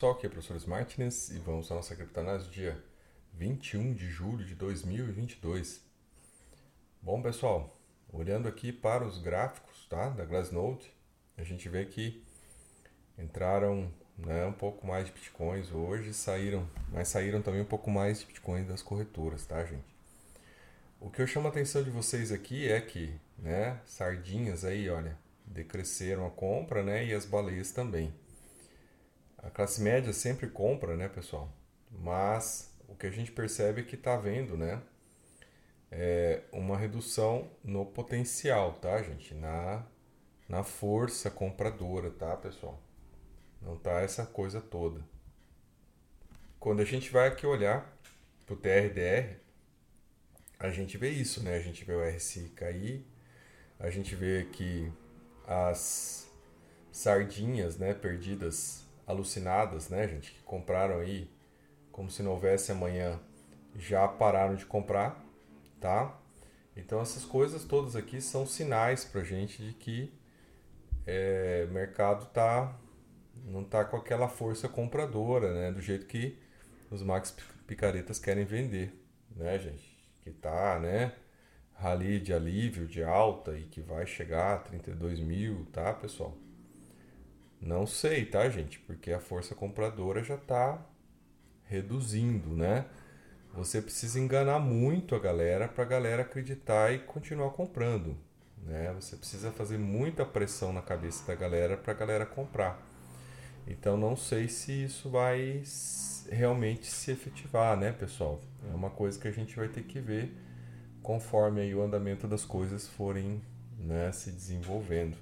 Pessoal, 0.00 0.12
aqui 0.12 0.26
é 0.26 0.28
o 0.28 0.30
professor 0.30 0.68
Martins 0.68 1.28
e 1.30 1.40
vamos 1.40 1.72
à 1.72 1.74
nossa 1.74 1.96
criptanálise 1.96 2.48
dia 2.50 2.80
21 3.34 3.94
de 3.94 4.08
julho 4.08 4.44
de 4.44 4.54
2022. 4.54 5.82
Bom, 7.02 7.20
pessoal, 7.20 7.76
olhando 8.12 8.46
aqui 8.46 8.70
para 8.70 9.04
os 9.04 9.18
gráficos 9.18 9.88
tá, 9.88 10.08
da 10.10 10.24
Glassnode, 10.24 10.88
a 11.36 11.42
gente 11.42 11.68
vê 11.68 11.84
que 11.84 12.22
entraram 13.18 13.92
né, 14.16 14.46
um 14.46 14.52
pouco 14.52 14.86
mais 14.86 15.06
de 15.06 15.10
bitcoins 15.10 15.72
hoje, 15.72 16.14
saíram, 16.14 16.70
mas 16.92 17.08
saíram 17.08 17.42
também 17.42 17.62
um 17.62 17.68
pouco 17.68 17.90
mais 17.90 18.20
de 18.20 18.26
bitcoins 18.26 18.68
das 18.68 18.82
corretoras, 18.82 19.44
tá, 19.46 19.64
gente? 19.64 19.96
O 21.00 21.10
que 21.10 21.20
eu 21.20 21.26
chamo 21.26 21.48
a 21.48 21.50
atenção 21.50 21.82
de 21.82 21.90
vocês 21.90 22.30
aqui 22.30 22.68
é 22.68 22.80
que, 22.80 23.12
né, 23.36 23.80
sardinhas 23.84 24.64
aí, 24.64 24.88
olha, 24.88 25.18
decresceram 25.44 26.24
a 26.24 26.30
compra, 26.30 26.84
né, 26.84 27.04
e 27.04 27.12
as 27.12 27.24
baleias 27.26 27.72
também. 27.72 28.14
A 29.38 29.50
classe 29.50 29.80
média 29.80 30.12
sempre 30.12 30.48
compra, 30.48 30.96
né, 30.96 31.08
pessoal? 31.08 31.52
Mas 31.90 32.74
o 32.88 32.94
que 32.94 33.06
a 33.06 33.10
gente 33.10 33.32
percebe 33.32 33.80
é 33.80 33.84
que 33.84 33.94
está 33.94 34.14
havendo, 34.14 34.56
né, 34.56 34.82
é 35.90 36.42
uma 36.52 36.76
redução 36.76 37.50
no 37.64 37.86
potencial, 37.86 38.74
tá, 38.74 39.02
gente? 39.02 39.34
Na, 39.34 39.86
na 40.48 40.62
força 40.62 41.30
compradora, 41.30 42.10
tá, 42.10 42.36
pessoal? 42.36 42.82
Não 43.60 43.76
tá 43.76 44.00
essa 44.00 44.26
coisa 44.26 44.60
toda. 44.60 45.02
Quando 46.60 46.80
a 46.80 46.84
gente 46.84 47.10
vai 47.10 47.28
aqui 47.28 47.46
olhar 47.46 47.96
para 48.44 48.54
o 48.54 48.56
TRDR, 48.56 49.38
a 50.58 50.70
gente 50.70 50.98
vê 50.98 51.10
isso, 51.10 51.42
né? 51.42 51.56
A 51.56 51.60
gente 51.60 51.84
vê 51.84 51.92
o 51.92 52.02
RSI 52.02 52.50
cair, 52.50 53.06
a 53.78 53.90
gente 53.90 54.14
vê 54.14 54.44
que 54.52 54.92
as 55.46 56.28
sardinhas, 56.90 57.78
né, 57.78 57.94
perdidas 57.94 58.87
alucinadas, 59.08 59.88
né, 59.88 60.06
gente, 60.06 60.32
que 60.32 60.42
compraram 60.42 61.00
aí 61.00 61.28
como 61.90 62.10
se 62.10 62.22
não 62.22 62.32
houvesse 62.32 62.70
amanhã, 62.70 63.18
já 63.74 64.06
pararam 64.06 64.54
de 64.54 64.66
comprar, 64.66 65.24
tá? 65.80 66.16
Então 66.76 67.00
essas 67.00 67.24
coisas 67.24 67.64
todas 67.64 67.96
aqui 67.96 68.20
são 68.20 68.46
sinais 68.46 69.04
para 69.04 69.24
gente 69.24 69.60
de 69.62 69.72
que 69.72 70.12
é, 71.06 71.66
o 71.68 71.72
mercado 71.72 72.26
tá 72.26 72.78
não 73.44 73.64
tá 73.64 73.84
com 73.84 73.96
aquela 73.96 74.28
força 74.28 74.68
compradora, 74.68 75.54
né, 75.54 75.72
do 75.72 75.80
jeito 75.80 76.06
que 76.06 76.38
os 76.90 77.02
max 77.02 77.34
picaretas 77.66 78.18
querem 78.18 78.44
vender, 78.44 78.92
né, 79.34 79.58
gente? 79.58 79.98
Que 80.22 80.30
tá, 80.30 80.78
né? 80.78 81.14
Rally 81.74 82.20
de 82.20 82.34
alívio, 82.34 82.86
de 82.86 83.02
alta 83.02 83.56
e 83.56 83.62
que 83.64 83.80
vai 83.80 84.06
chegar 84.06 84.54
a 84.54 84.58
32 84.58 85.20
mil, 85.20 85.66
tá, 85.72 85.94
pessoal? 85.94 86.36
Não 87.60 87.86
sei, 87.86 88.24
tá, 88.24 88.48
gente? 88.48 88.78
Porque 88.80 89.12
a 89.12 89.20
força 89.20 89.54
compradora 89.54 90.22
já 90.22 90.36
está 90.36 90.80
reduzindo, 91.64 92.56
né? 92.56 92.86
Você 93.54 93.82
precisa 93.82 94.20
enganar 94.20 94.58
muito 94.58 95.14
a 95.14 95.18
galera 95.18 95.66
para 95.68 95.84
a 95.84 95.86
galera 95.86 96.22
acreditar 96.22 96.92
e 96.92 96.98
continuar 97.00 97.50
comprando, 97.50 98.16
né? 98.62 98.92
Você 98.94 99.16
precisa 99.16 99.50
fazer 99.50 99.78
muita 99.78 100.24
pressão 100.24 100.72
na 100.72 100.82
cabeça 100.82 101.26
da 101.26 101.34
galera 101.34 101.76
para 101.76 101.92
a 101.92 101.96
galera 101.96 102.26
comprar. 102.26 102.80
Então 103.66 103.96
não 103.96 104.16
sei 104.16 104.48
se 104.48 104.84
isso 104.84 105.10
vai 105.10 105.62
realmente 106.30 106.86
se 106.86 107.10
efetivar, 107.10 107.76
né, 107.76 107.92
pessoal? 107.92 108.40
É 108.70 108.74
uma 108.74 108.90
coisa 108.90 109.18
que 109.18 109.28
a 109.28 109.32
gente 109.32 109.56
vai 109.56 109.68
ter 109.68 109.82
que 109.82 110.00
ver 110.00 110.34
conforme 111.02 111.60
aí 111.60 111.74
o 111.74 111.82
andamento 111.82 112.28
das 112.28 112.44
coisas 112.44 112.86
forem 112.86 113.42
né, 113.78 114.12
se 114.12 114.30
desenvolvendo. 114.30 115.16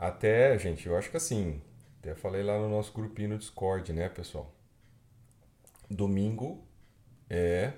Até, 0.00 0.58
gente, 0.58 0.86
eu 0.86 0.96
acho 0.96 1.10
que 1.10 1.18
assim, 1.18 1.60
até 1.98 2.14
falei 2.14 2.42
lá 2.42 2.58
no 2.58 2.70
nosso 2.70 2.90
grupinho 2.90 3.28
no 3.28 3.38
Discord, 3.38 3.92
né, 3.92 4.08
pessoal? 4.08 4.50
Domingo 5.90 6.66
é 7.28 7.74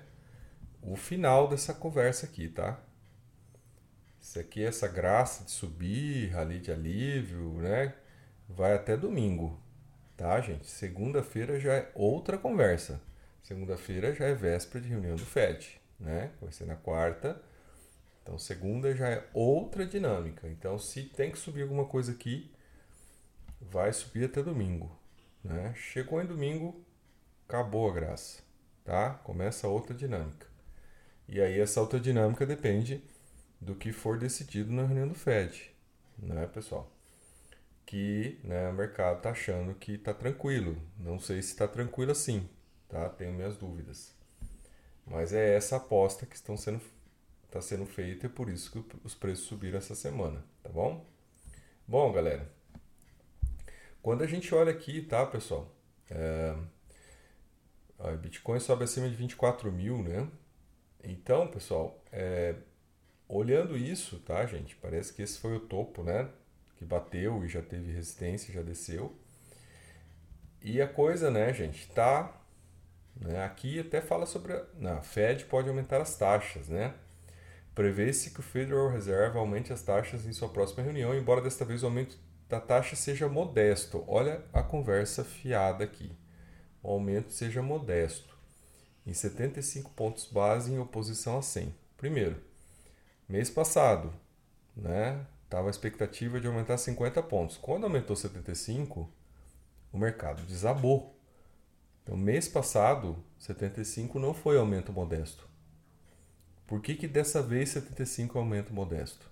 o 0.81 0.95
final 0.95 1.49
dessa 1.49 1.73
conversa 1.73 2.25
aqui, 2.25 2.47
tá? 2.47 2.81
Isso 4.21 4.39
aqui, 4.39 4.63
essa 4.63 4.87
graça 4.87 5.43
de 5.43 5.51
subir, 5.51 6.29
rali 6.29 6.59
de 6.61 6.71
alívio, 6.71 7.55
né? 7.55 7.93
Vai 8.47 8.73
até 8.73 8.95
domingo, 8.95 9.61
tá, 10.15 10.39
gente? 10.39 10.65
Segunda-feira 10.65 11.59
já 11.59 11.73
é 11.73 11.91
outra 11.93 12.37
conversa. 12.37 13.01
Segunda-feira 13.41 14.15
já 14.15 14.27
é 14.27 14.33
véspera 14.33 14.81
de 14.81 14.87
reunião 14.87 15.17
do 15.17 15.25
FED, 15.25 15.77
né? 15.99 16.31
Vai 16.39 16.53
ser 16.53 16.63
na 16.63 16.77
quarta 16.77 17.41
então, 18.23 18.39
segunda 18.39 18.95
já 18.95 19.09
é 19.09 19.29
outra 19.33 19.85
dinâmica. 19.85 20.47
Então, 20.47 20.79
se 20.79 21.03
tem 21.03 21.29
que 21.29 21.37
subir 21.37 21.63
alguma 21.63 21.85
coisa 21.85 22.13
aqui, 22.13 22.49
vai 23.59 23.91
subir 23.91 24.25
até 24.25 24.41
domingo. 24.41 24.97
Né? 25.43 25.73
Chegou 25.75 26.21
em 26.21 26.25
domingo, 26.25 26.83
acabou 27.47 27.89
a 27.89 27.93
graça. 27.93 28.41
Tá? 28.85 29.09
Começa 29.25 29.67
outra 29.67 29.93
dinâmica. 29.93 30.47
E 31.27 31.41
aí, 31.41 31.59
essa 31.59 31.81
outra 31.81 31.99
dinâmica 31.99 32.45
depende 32.45 33.03
do 33.59 33.75
que 33.75 33.91
for 33.91 34.17
decidido 34.17 34.71
na 34.71 34.85
reunião 34.85 35.09
do 35.09 35.15
FED. 35.15 35.71
Né, 36.17 36.47
pessoal? 36.47 36.89
Que 37.85 38.39
né, 38.43 38.69
o 38.69 38.73
mercado 38.73 39.17
está 39.17 39.31
achando 39.31 39.75
que 39.75 39.95
está 39.95 40.13
tranquilo. 40.13 40.77
Não 40.97 41.19
sei 41.19 41.41
se 41.41 41.49
está 41.49 41.67
tranquilo 41.67 42.11
assim. 42.11 42.49
Tá? 42.87 43.09
Tenho 43.09 43.33
minhas 43.33 43.57
dúvidas. 43.57 44.13
Mas 45.05 45.33
é 45.33 45.55
essa 45.55 45.75
aposta 45.75 46.25
que 46.25 46.35
estão 46.35 46.55
sendo 46.55 46.79
está 47.53 47.61
sendo 47.61 47.85
feito 47.85 48.25
e 48.25 48.29
por 48.29 48.49
isso 48.49 48.71
que 48.71 48.83
os 49.03 49.13
preços 49.13 49.45
subiram 49.45 49.77
essa 49.77 49.93
semana, 49.93 50.43
tá 50.63 50.69
bom? 50.69 51.05
Bom, 51.87 52.11
galera, 52.11 52.51
quando 54.01 54.23
a 54.23 54.27
gente 54.27 54.53
olha 54.55 54.71
aqui, 54.71 55.03
tá, 55.03 55.23
pessoal? 55.23 55.71
É, 56.09 56.55
Bitcoin 58.19 58.59
sobe 58.59 58.85
acima 58.85 59.07
de 59.07 59.15
24 59.15 59.71
mil, 59.71 60.01
né? 60.01 60.27
Então, 61.03 61.47
pessoal, 61.47 62.03
é, 62.11 62.55
olhando 63.27 63.77
isso, 63.77 64.19
tá, 64.19 64.43
gente? 64.47 64.75
Parece 64.77 65.13
que 65.13 65.21
esse 65.21 65.37
foi 65.37 65.55
o 65.55 65.59
topo, 65.59 66.01
né? 66.01 66.29
Que 66.77 66.83
bateu 66.83 67.45
e 67.45 67.49
já 67.49 67.61
teve 67.61 67.91
resistência, 67.91 68.53
já 68.53 68.63
desceu. 68.63 69.15
E 70.59 70.81
a 70.81 70.87
coisa, 70.87 71.29
né, 71.29 71.53
gente, 71.53 71.87
tá. 71.89 72.35
Né, 73.15 73.45
aqui 73.45 73.79
até 73.79 74.01
fala 74.01 74.25
sobre. 74.25 74.53
A, 74.53 74.65
não, 74.79 74.97
a 74.97 75.01
Fed 75.01 75.45
pode 75.45 75.69
aumentar 75.69 76.01
as 76.01 76.17
taxas, 76.17 76.67
né? 76.67 76.95
Prevê-se 77.75 78.31
que 78.31 78.39
o 78.39 78.43
Federal 78.43 78.89
Reserve 78.89 79.37
aumente 79.37 79.73
as 79.73 79.81
taxas 79.81 80.25
em 80.25 80.33
sua 80.33 80.49
próxima 80.49 80.83
reunião, 80.83 81.15
embora 81.15 81.41
desta 81.41 81.65
vez 81.65 81.81
o 81.81 81.87
aumento 81.87 82.17
da 82.47 82.59
taxa 82.59 82.95
seja 82.95 83.27
modesto. 83.27 84.03
Olha 84.07 84.43
a 84.53 84.61
conversa 84.61 85.23
fiada 85.23 85.83
aqui. 85.83 86.15
O 86.83 86.91
aumento 86.91 87.31
seja 87.31 87.61
modesto, 87.61 88.37
em 89.07 89.13
75 89.13 89.91
pontos 89.91 90.25
base 90.25 90.71
em 90.71 90.77
oposição 90.77 91.37
a 91.37 91.41
100. 91.41 91.73
Primeiro, 91.97 92.35
mês 93.27 93.49
passado, 93.49 94.13
né, 94.75 95.25
estava 95.45 95.67
a 95.67 95.71
expectativa 95.71 96.39
de 96.39 96.47
aumentar 96.47 96.77
50 96.77 97.23
pontos. 97.23 97.57
Quando 97.57 97.85
aumentou 97.85 98.15
75, 98.15 99.09
o 99.91 99.97
mercado 99.97 100.43
desabou. 100.43 101.17
Então, 102.03 102.17
mês 102.17 102.47
passado, 102.47 103.23
75 103.39 104.19
não 104.19 104.33
foi 104.33 104.57
aumento 104.57 104.91
modesto. 104.91 105.47
Por 106.67 106.81
que, 106.81 106.95
que 106.95 107.07
dessa 107.07 107.41
vez 107.41 107.69
75 107.69 108.37
é 108.37 108.41
um 108.41 108.43
aumento 108.43 108.73
modesto? 108.73 109.29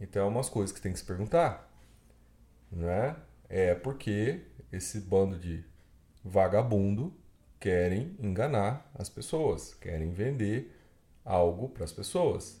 Então 0.00 0.24
é 0.24 0.28
umas 0.28 0.48
coisas 0.48 0.74
que 0.74 0.80
tem 0.80 0.92
que 0.92 0.98
se 0.98 1.04
perguntar. 1.04 1.70
Né? 2.70 3.16
É 3.48 3.74
porque 3.74 4.42
esse 4.72 5.00
bando 5.00 5.38
de 5.38 5.64
vagabundo 6.24 7.14
querem 7.60 8.16
enganar 8.18 8.90
as 8.94 9.08
pessoas, 9.08 9.74
querem 9.74 10.12
vender 10.12 10.74
algo 11.24 11.68
para 11.68 11.84
as 11.84 11.92
pessoas. 11.92 12.60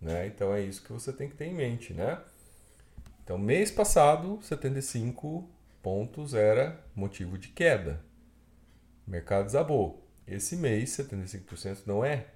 Né? 0.00 0.26
Então 0.26 0.52
é 0.52 0.60
isso 0.60 0.82
que 0.82 0.92
você 0.92 1.12
tem 1.12 1.28
que 1.28 1.34
ter 1.34 1.46
em 1.46 1.54
mente. 1.54 1.94
Né? 1.94 2.20
Então, 3.24 3.38
mês 3.38 3.70
passado, 3.70 4.38
75 4.42 5.48
pontos 5.82 6.34
era 6.34 6.84
motivo 6.94 7.38
de 7.38 7.48
queda. 7.48 8.04
O 9.06 9.10
mercado 9.10 9.46
desabou. 9.46 10.06
Esse 10.26 10.56
mês, 10.56 10.90
75% 10.90 11.86
não 11.86 12.04
é. 12.04 12.26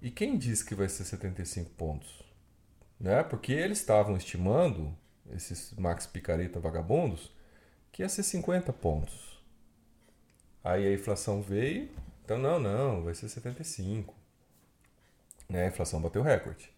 E 0.00 0.10
quem 0.10 0.38
disse 0.38 0.64
que 0.64 0.74
vai 0.74 0.88
ser 0.88 1.04
75 1.04 1.70
pontos? 1.70 2.22
Né? 2.98 3.22
Porque 3.22 3.52
eles 3.52 3.78
estavam 3.78 4.16
estimando, 4.16 4.96
esses 5.30 5.72
Max 5.74 6.06
Picareta 6.06 6.60
vagabundos, 6.60 7.32
que 7.90 8.02
ia 8.02 8.08
ser 8.08 8.22
50 8.22 8.72
pontos. 8.72 9.42
Aí 10.62 10.86
a 10.86 10.92
inflação 10.92 11.42
veio, 11.42 11.90
então 12.24 12.38
não, 12.38 12.60
não, 12.60 13.02
vai 13.02 13.14
ser 13.14 13.28
75. 13.28 14.14
Né? 15.48 15.64
A 15.64 15.68
inflação 15.68 16.00
bateu 16.00 16.22
recorde. 16.22 16.72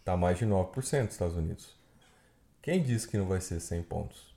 Está 0.00 0.16
mais 0.16 0.38
de 0.38 0.46
9% 0.46 1.02
nos 1.04 1.12
Estados 1.12 1.36
Unidos. 1.36 1.76
Quem 2.60 2.82
disse 2.82 3.06
que 3.06 3.18
não 3.18 3.26
vai 3.26 3.40
ser 3.40 3.60
100 3.60 3.82
pontos? 3.84 4.34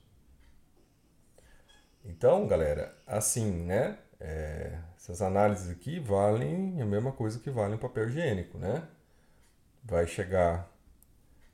Então, 2.04 2.46
galera, 2.46 2.96
assim, 3.06 3.50
né? 3.64 3.98
É, 4.20 4.78
essas 4.98 5.22
análises 5.22 5.70
aqui 5.70 6.00
valem 6.00 6.82
a 6.82 6.84
mesma 6.84 7.12
coisa 7.12 7.38
que 7.38 7.50
valem 7.50 7.76
o 7.76 7.78
papel 7.78 8.08
higiênico, 8.08 8.58
né? 8.58 8.82
Vai 9.84 10.08
chegar 10.08 10.68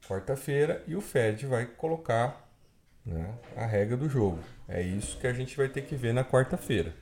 quarta-feira 0.09 0.83
e 0.87 0.97
o 0.97 1.01
Fed 1.03 1.47
vai 1.47 1.67
colocar 1.67 2.49
né, 3.05 3.35
a 3.55 3.67
regra 3.67 3.99
do 3.99 4.09
jogo. 4.09 4.39
É 4.67 4.81
isso 4.81 5.19
que 5.19 5.27
a 5.27 5.33
gente 5.33 5.57
vai 5.59 5.69
ter 5.69 5.83
que 5.83 5.95
ver 5.95 6.15
na 6.15 6.25
quarta-feira. 6.25 6.95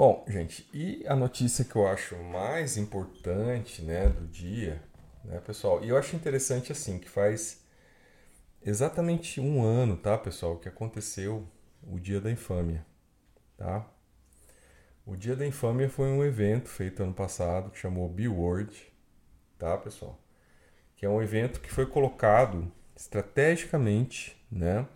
Bom, 0.00 0.24
gente, 0.26 0.66
e 0.72 1.04
a 1.06 1.14
notícia 1.14 1.62
que 1.62 1.76
eu 1.76 1.86
acho 1.86 2.16
mais 2.16 2.78
importante, 2.78 3.82
né, 3.82 4.08
do 4.08 4.26
dia, 4.28 4.82
né, 5.22 5.38
pessoal? 5.40 5.84
E 5.84 5.90
eu 5.90 5.98
acho 5.98 6.16
interessante 6.16 6.72
assim 6.72 6.98
que 6.98 7.06
faz 7.06 7.62
exatamente 8.64 9.42
um 9.42 9.62
ano, 9.62 9.98
tá, 9.98 10.16
pessoal, 10.16 10.56
que 10.56 10.66
aconteceu 10.66 11.46
o 11.82 12.00
Dia 12.00 12.18
da 12.18 12.30
Infâmia, 12.30 12.82
tá? 13.58 13.86
O 15.04 15.14
Dia 15.14 15.36
da 15.36 15.46
Infâmia 15.46 15.90
foi 15.90 16.08
um 16.08 16.24
evento 16.24 16.70
feito 16.70 17.02
ano 17.02 17.12
passado 17.12 17.70
que 17.70 17.78
chamou 17.78 18.08
B-Word, 18.08 18.90
tá, 19.58 19.76
pessoal? 19.76 20.18
Que 20.96 21.04
é 21.04 21.10
um 21.10 21.20
evento 21.20 21.60
que 21.60 21.70
foi 21.70 21.84
colocado 21.84 22.72
estrategicamente, 22.96 24.42
né? 24.50 24.88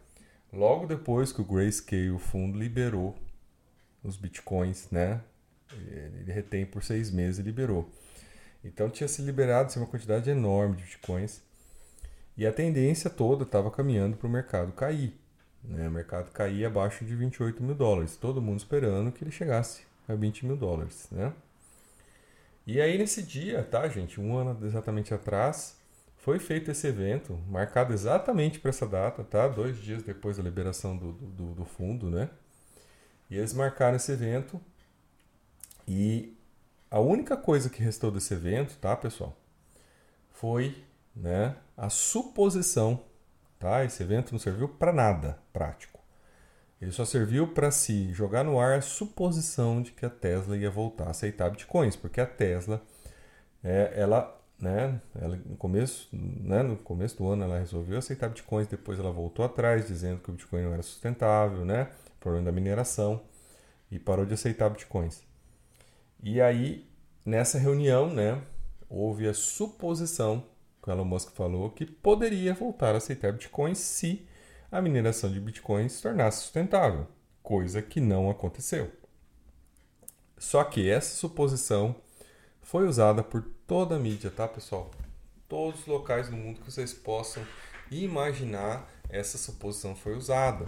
Logo 0.51 0.87
depois 0.87 1.31
que 1.31 1.43
o 1.43 1.45
Grayscale 1.45 2.19
Fundo 2.19 2.59
liberou 2.59 3.15
os 4.05 4.17
bitcoins, 4.17 4.89
né? 4.91 5.21
Ele 5.73 6.33
retém 6.33 6.65
por 6.65 6.83
seis 6.83 7.11
meses 7.11 7.41
e 7.41 7.43
liberou. 7.43 7.91
Então 8.65 8.89
tinha 8.89 9.09
se 9.09 9.23
liberado 9.23 9.67
assim, 9.67 9.81
uma 9.81 9.87
quantidade 9.87 10.31
enorme 10.31 10.77
de 10.77 10.85
bitcoins 10.85 11.43
e 12.37 12.47
a 12.47 12.53
tendência 12.53 13.11
toda 13.11 13.45
estava 13.45 13.71
caminhando 13.71 14.17
para 14.17 14.27
o 14.27 14.31
mercado 14.31 14.73
cair. 14.73 15.15
Né? 15.63 15.89
O 15.89 15.91
mercado 15.91 16.31
cair 16.31 16.65
abaixo 16.65 17.05
de 17.05 17.15
28 17.15 17.63
mil 17.63 17.75
dólares. 17.75 18.17
Todo 18.17 18.43
mundo 18.43 18.59
esperando 18.59 19.11
que 19.13 19.25
ele 19.25 19.31
chegasse 19.31 19.83
a 20.09 20.15
20 20.15 20.47
mil 20.47 20.57
dólares. 20.57 21.09
Né? 21.11 21.33
E 22.67 22.81
aí 22.81 22.99
nesse 22.99 23.23
dia, 23.23 23.63
tá, 23.63 23.89
gente? 23.89 24.21
Um 24.21 24.37
ano 24.37 24.67
exatamente 24.67 25.13
atrás, 25.13 25.77
foi 26.17 26.39
feito 26.39 26.71
esse 26.71 26.87
evento, 26.87 27.39
marcado 27.49 27.93
exatamente 27.93 28.59
para 28.59 28.71
essa 28.71 28.87
data, 28.87 29.23
tá? 29.23 29.47
Dois 29.47 29.77
dias 29.77 30.03
depois 30.03 30.39
da 30.39 30.43
liberação 30.43 30.97
do, 30.97 31.13
do, 31.13 31.55
do 31.55 31.65
fundo, 31.67 32.11
né? 32.11 32.31
E 33.31 33.37
eles 33.37 33.53
marcaram 33.53 33.97
esse 33.97 34.13
evento. 34.13 34.61
E 35.87 36.37
a 36.91 37.01
única 37.01 37.37
coisa 37.37 37.69
que 37.69 37.83
restou 37.83 38.11
desse 38.11 38.35
evento, 38.35 38.77
tá, 38.79 38.97
pessoal? 38.97 39.37
Foi, 40.31 40.85
né, 41.15 41.57
a 41.77 41.91
suposição, 41.91 43.01
tá? 43.59 43.85
Esse 43.85 44.03
evento 44.03 44.33
não 44.33 44.39
serviu 44.39 44.69
para 44.69 44.93
nada 44.93 45.39
prático. 45.53 46.01
Ele 46.81 46.93
só 46.93 47.05
serviu 47.05 47.49
para 47.49 47.71
se 47.71 48.13
jogar 48.13 48.45
no 48.45 48.61
ar 48.61 48.79
a 48.79 48.83
suposição 48.83 49.81
de 49.81 49.93
que 49.93 50.05
a 50.05 50.11
Tesla 50.11 50.57
ia 50.57 50.71
voltar 50.71 51.07
a 51.07 51.11
aceitar 51.11 51.51
bitcoins, 51.51 51.97
porque 51.97 52.21
a 52.21 52.27
Tesla, 52.27 52.83
é, 53.63 53.93
ela, 53.97 54.39
né, 54.61 55.01
ela 55.15 55.37
no 55.47 55.57
começo, 55.57 56.09
né, 56.13 56.63
no 56.63 56.77
começo 56.77 57.17
do 57.17 57.27
ano 57.27 57.45
ela 57.45 57.59
resolveu 57.59 57.99
aceitar 57.99 58.29
bitcoins, 58.29 58.67
depois 58.67 58.99
ela 58.99 59.11
voltou 59.11 59.45
atrás 59.45 59.87
dizendo 59.87 60.21
que 60.21 60.31
o 60.31 60.35
bitcoin 60.35 60.63
não 60.63 60.75
era 60.75 60.83
sustentável, 60.83 61.65
né? 61.65 61.89
Problema 62.25 62.47
da 62.47 62.53
mineração, 62.53 63.21
e 63.91 63.99
parou 63.99 64.25
de 64.25 64.33
aceitar 64.33 64.71
bitcoins. 64.71 65.23
E 66.23 66.41
aí, 66.41 66.89
nessa 67.25 67.59
reunião, 67.59 68.09
né, 68.09 68.43
houve 68.89 69.29
a 69.29 69.35
suposição, 69.35 70.43
que 70.83 70.89
o 70.89 70.93
Elon 70.93 71.05
Musk 71.05 71.33
falou, 71.33 71.71
que 71.71 71.85
poderia 71.85 72.55
voltar 72.55 72.95
a 72.95 72.99
aceitar 72.99 73.33
bitcoins 73.33 73.79
se 73.79 74.27
a 74.73 74.81
mineração 74.81 75.31
de 75.31 75.39
bitcoins 75.39 75.93
se 75.93 76.03
tornasse 76.03 76.43
sustentável, 76.43 77.07
coisa 77.43 77.83
que 77.83 78.01
não 78.01 78.31
aconteceu. 78.31 78.91
Só 80.39 80.65
que 80.65 80.89
essa 80.89 81.15
suposição 81.15 81.95
foi 82.63 82.89
usada 82.89 83.23
por 83.23 83.43
toda 83.67 83.97
a 83.97 83.99
mídia, 83.99 84.31
tá, 84.31 84.49
pessoal? 84.49 84.91
Todos 85.47 85.81
os 85.81 85.87
locais 85.87 86.29
do 86.31 86.37
mundo 86.37 86.61
que 86.61 86.73
vocês 86.73 86.95
possam 86.95 87.47
imaginar, 87.91 88.91
essa 89.11 89.37
suposição 89.37 89.95
foi 89.95 90.17
usada. 90.17 90.65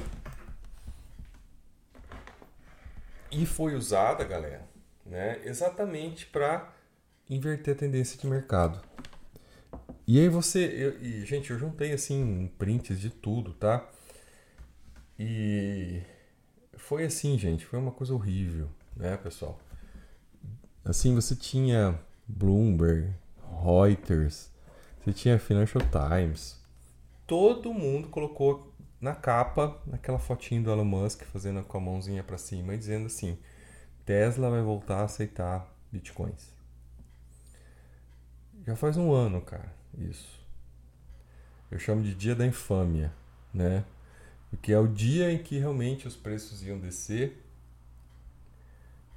E 3.31 3.44
foi 3.44 3.75
usada, 3.75 4.25
galera, 4.25 4.69
né, 5.05 5.40
exatamente 5.44 6.26
para 6.26 6.73
inverter 7.28 7.75
a 7.75 7.78
tendência 7.78 8.19
de 8.19 8.26
mercado. 8.26 8.81
E 10.06 10.20
aí 10.20 10.28
você, 10.28 10.64
eu, 10.64 11.02
e, 11.02 11.26
gente, 11.26 11.50
eu 11.50 11.58
juntei 11.58 11.93
assim 11.93 12.50
prints 12.56 13.00
de 13.00 13.11
tudo, 13.11 13.52
tá? 13.52 13.88
E 15.19 16.00
foi 16.76 17.05
assim, 17.05 17.37
gente, 17.37 17.67
foi 17.67 17.78
uma 17.78 17.90
coisa 17.90 18.14
horrível, 18.14 18.69
né, 18.96 19.17
pessoal? 19.17 19.58
Assim, 20.84 21.14
você 21.14 21.34
tinha 21.34 21.99
Bloomberg, 22.28 23.12
Reuters, 23.64 24.50
você 25.02 25.12
tinha 25.12 25.38
Financial 25.38 25.82
Times, 25.90 26.61
todo 27.26 27.75
mundo 27.75 28.08
colocou 28.08 28.73
na 29.00 29.14
capa, 29.14 29.81
naquela 29.87 30.19
fotinho 30.19 30.62
do 30.62 30.70
Elon 30.70 30.84
Musk 30.84 31.22
fazendo 31.25 31.62
com 31.62 31.78
a 31.78 31.81
mãozinha 31.81 32.22
para 32.22 32.38
cima 32.38 32.75
e 32.75 32.78
dizendo 32.78 33.06
assim: 33.06 33.38
Tesla 34.04 34.50
vai 34.50 34.62
voltar 34.62 35.00
a 35.00 35.04
aceitar 35.04 35.66
bitcoins. 35.93 36.54
Já 38.66 38.75
faz 38.75 38.96
um 38.96 39.12
ano, 39.12 39.40
cara, 39.40 39.72
isso. 39.98 40.44
Eu 41.70 41.78
chamo 41.78 42.02
de 42.02 42.14
dia 42.14 42.34
da 42.34 42.46
infâmia, 42.46 43.12
né? 43.52 43.84
Porque 44.50 44.72
é 44.72 44.78
o 44.78 44.87
dia 44.87 45.31
em 45.31 45.42
que 45.42 45.58
realmente 45.58 46.06
os 46.06 46.16
preços 46.16 46.62
iam 46.62 46.78
descer 46.78 47.42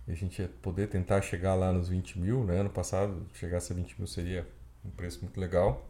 e 0.08 0.12
a 0.12 0.16
gente 0.16 0.42
ia 0.42 0.50
poder 0.62 0.88
tentar 0.88 1.22
chegar 1.22 1.54
lá 1.54 1.72
nos 1.72 1.88
20 1.88 2.20
mil, 2.20 2.44
né? 2.44 2.60
Ano 2.60 2.70
passado, 2.70 3.28
chegasse 3.34 3.72
a 3.72 3.76
20 3.76 3.96
mil 4.00 4.08
seria 4.08 4.48
um 4.84 4.90
preço 4.90 5.22
muito 5.22 5.40
legal. 5.40 5.88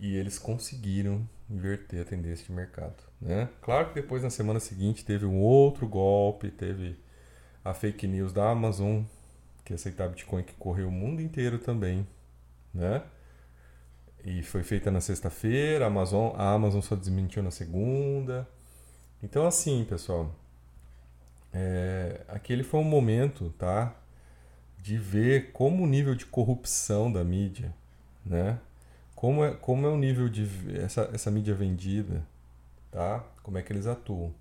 E 0.00 0.16
eles 0.16 0.38
conseguiram 0.38 1.26
inverter 1.48 2.02
a 2.02 2.04
tendência 2.04 2.44
de 2.44 2.52
mercado. 2.52 2.96
Né? 3.20 3.48
Claro 3.62 3.88
que 3.88 3.94
depois, 3.94 4.22
na 4.22 4.30
semana 4.30 4.60
seguinte, 4.60 5.04
teve 5.04 5.24
um 5.24 5.38
outro 5.40 5.86
golpe, 5.86 6.50
teve 6.50 6.98
a 7.64 7.72
fake 7.72 8.06
news 8.06 8.32
da 8.32 8.50
Amazon, 8.50 9.02
que 9.64 9.74
aceitar 9.74 10.08
Bitcoin, 10.08 10.42
que 10.42 10.54
correu 10.54 10.88
o 10.88 10.92
mundo 10.92 11.20
inteiro 11.20 11.58
também. 11.58 12.06
Né? 12.72 13.02
E 14.24 14.42
foi 14.42 14.62
feita 14.62 14.90
na 14.90 15.00
sexta-feira, 15.00 15.84
a 15.84 15.88
Amazon, 15.88 16.32
a 16.36 16.52
Amazon 16.52 16.80
só 16.80 16.96
desmentiu 16.96 17.42
na 17.42 17.50
segunda. 17.50 18.48
Então, 19.22 19.46
assim, 19.46 19.84
pessoal, 19.88 20.34
é, 21.52 22.20
aquele 22.28 22.62
foi 22.62 22.80
um 22.80 22.84
momento, 22.84 23.50
tá? 23.58 23.94
De 24.78 24.98
ver 24.98 25.52
como 25.52 25.84
o 25.84 25.86
nível 25.86 26.14
de 26.14 26.26
corrupção 26.26 27.10
da 27.10 27.24
mídia, 27.24 27.74
né? 28.24 28.58
Como 29.16 29.42
é, 29.42 29.54
como 29.54 29.86
é 29.86 29.90
o 29.90 29.96
nível 29.96 30.28
de 30.28 30.46
essa, 30.78 31.10
essa 31.12 31.30
mídia 31.30 31.54
vendida, 31.54 32.22
tá? 32.90 33.24
Como 33.42 33.56
é 33.56 33.62
que 33.62 33.72
eles 33.72 33.86
atuam. 33.86 34.32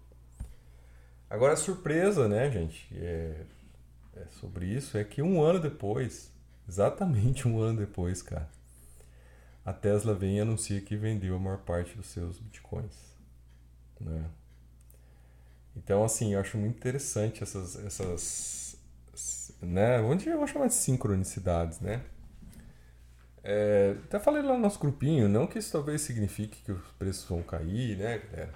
Agora 1.29 1.53
a 1.53 1.57
surpresa, 1.57 2.27
né, 2.27 2.51
gente, 2.51 2.87
é, 2.93 3.45
é 4.17 4.25
sobre 4.39 4.67
isso 4.67 4.97
é 4.97 5.03
que 5.03 5.21
um 5.21 5.41
ano 5.41 5.59
depois, 5.59 6.29
exatamente 6.67 7.47
um 7.47 7.59
ano 7.59 7.79
depois, 7.79 8.21
cara, 8.21 8.49
a 9.65 9.71
Tesla 9.73 10.13
vem 10.13 10.37
e 10.37 10.41
anuncia 10.41 10.79
que 10.81 10.95
vendeu 10.97 11.35
a 11.37 11.39
maior 11.39 11.59
parte 11.59 11.95
dos 11.95 12.07
seus 12.07 12.37
bitcoins, 12.37 13.15
né? 13.99 14.25
Então, 15.75 16.03
assim, 16.03 16.33
eu 16.33 16.39
acho 16.39 16.57
muito 16.57 16.77
interessante 16.77 17.43
essas, 17.43 17.75
essas 17.77 18.77
né, 19.61 19.99
onde 20.01 20.29
eu 20.29 20.37
vou 20.37 20.47
chamar 20.47 20.67
de 20.67 20.73
sincronicidades, 20.73 21.79
né? 21.79 22.03
É, 23.47 23.95
até 24.05 24.17
falei 24.19 24.41
lá 24.41 24.53
no 24.53 24.59
nosso 24.59 24.79
grupinho, 24.79 25.29
não 25.29 25.45
que 25.45 25.59
isso 25.59 25.71
talvez 25.71 26.01
signifique 26.01 26.63
que 26.63 26.71
os 26.71 26.81
preços 26.97 27.29
vão 27.29 27.43
cair, 27.43 27.95
né, 27.95 28.17
galera? 28.17 28.53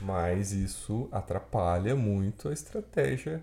Mas 0.00 0.52
isso 0.52 1.08
atrapalha 1.12 1.94
muito 1.94 2.48
a 2.48 2.52
estratégia, 2.52 3.40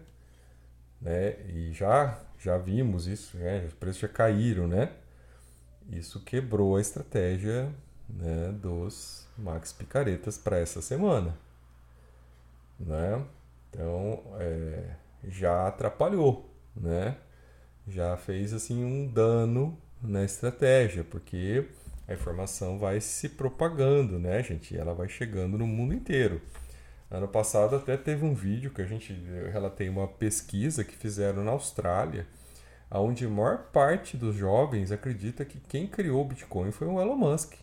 né? 1.01 1.37
E 1.47 1.71
já, 1.71 2.19
já 2.37 2.57
vimos 2.57 3.07
isso, 3.07 3.37
né? 3.37 3.65
Os 3.67 3.73
preços 3.73 4.01
já 4.01 4.09
caíram, 4.09 4.67
né? 4.67 4.91
Isso 5.89 6.19
quebrou 6.21 6.75
a 6.75 6.81
estratégia 6.81 7.71
né, 8.09 8.51
dos 8.51 9.27
Max 9.37 9.71
Picaretas 9.71 10.37
para 10.37 10.57
essa 10.59 10.81
semana, 10.81 11.37
né? 12.79 13.25
Então, 13.69 14.23
é, 14.39 14.95
já 15.25 15.67
atrapalhou, 15.67 16.53
né? 16.75 17.17
Já 17.87 18.17
fez 18.17 18.53
assim 18.53 18.83
um 18.83 19.07
dano 19.07 19.77
na 20.01 20.23
estratégia, 20.23 21.03
porque 21.03 21.65
a 22.07 22.13
informação 22.13 22.79
vai 22.79 23.01
se 23.01 23.29
propagando, 23.29 24.17
né, 24.17 24.41
gente? 24.43 24.77
Ela 24.77 24.93
vai 24.93 25.09
chegando 25.09 25.57
no 25.57 25.67
mundo 25.67 25.93
inteiro. 25.93 26.41
Ano 27.09 27.27
passado 27.27 27.75
até 27.75 27.95
teve 27.95 28.25
um 28.25 28.33
vídeo 28.33 28.71
que 28.71 28.81
a 28.81 28.85
gente 28.85 29.13
eu 29.27 29.49
relatei 29.49 29.87
uma 29.87 30.07
pesquisa 30.07 30.83
que 30.83 30.95
fizeram 30.95 31.43
na 31.43 31.51
Austrália, 31.51 32.27
onde 32.91 33.25
a 33.25 33.29
maior 33.29 33.71
parte 33.71 34.17
dos 34.17 34.35
jovens 34.35 34.91
acredita 34.91 35.45
que 35.45 35.59
quem 35.59 35.87
criou 35.87 36.21
o 36.21 36.27
Bitcoin 36.27 36.71
foi 36.71 36.87
o 36.87 36.99
Elon 36.99 37.15
Musk. 37.15 37.53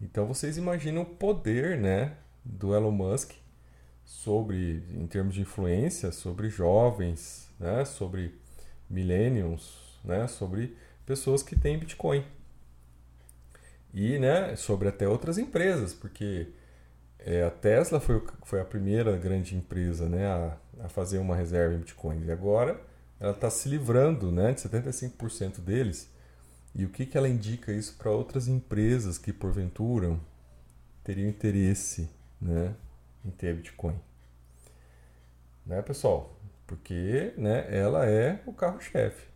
Então 0.00 0.26
vocês 0.26 0.56
imaginam 0.56 1.02
o 1.02 1.06
poder, 1.06 1.78
né, 1.78 2.16
do 2.44 2.74
Elon 2.74 2.90
Musk 2.90 3.32
sobre, 4.04 4.84
em 4.90 5.06
termos 5.06 5.34
de 5.34 5.40
influência, 5.40 6.12
sobre 6.12 6.50
jovens, 6.50 7.48
né, 7.58 7.84
sobre 7.84 8.34
millennials, 8.90 9.83
né, 10.04 10.26
sobre 10.28 10.76
pessoas 11.06 11.42
que 11.42 11.56
têm 11.56 11.78
Bitcoin. 11.78 12.24
E, 13.92 14.18
né, 14.18 14.56
sobre 14.56 14.88
até 14.88 15.08
outras 15.08 15.38
empresas, 15.38 15.94
porque 15.94 16.48
é, 17.18 17.44
a 17.44 17.50
Tesla 17.50 18.00
foi, 18.00 18.22
foi 18.42 18.60
a 18.60 18.64
primeira 18.64 19.16
grande 19.16 19.56
empresa, 19.56 20.08
né, 20.08 20.26
a, 20.26 20.56
a 20.80 20.88
fazer 20.88 21.18
uma 21.18 21.34
reserva 21.34 21.74
em 21.74 21.78
Bitcoin. 21.78 22.24
E 22.24 22.30
agora 22.30 22.80
ela 23.20 23.32
está 23.32 23.48
se 23.48 23.68
livrando, 23.68 24.30
né, 24.30 24.52
de 24.52 24.60
75% 24.60 25.60
deles. 25.60 26.12
E 26.74 26.84
o 26.84 26.88
que, 26.88 27.06
que 27.06 27.16
ela 27.16 27.28
indica 27.28 27.72
isso 27.72 27.96
para 27.96 28.10
outras 28.10 28.48
empresas 28.48 29.16
que 29.16 29.32
porventura 29.32 30.18
teriam 31.04 31.28
interesse, 31.28 32.10
né, 32.40 32.74
em 33.24 33.30
ter 33.30 33.54
Bitcoin? 33.54 33.98
Né, 35.64 35.80
pessoal? 35.82 36.36
Porque, 36.66 37.32
né, 37.36 37.66
ela 37.70 38.06
é 38.06 38.42
o 38.44 38.52
carro-chefe. 38.52 39.33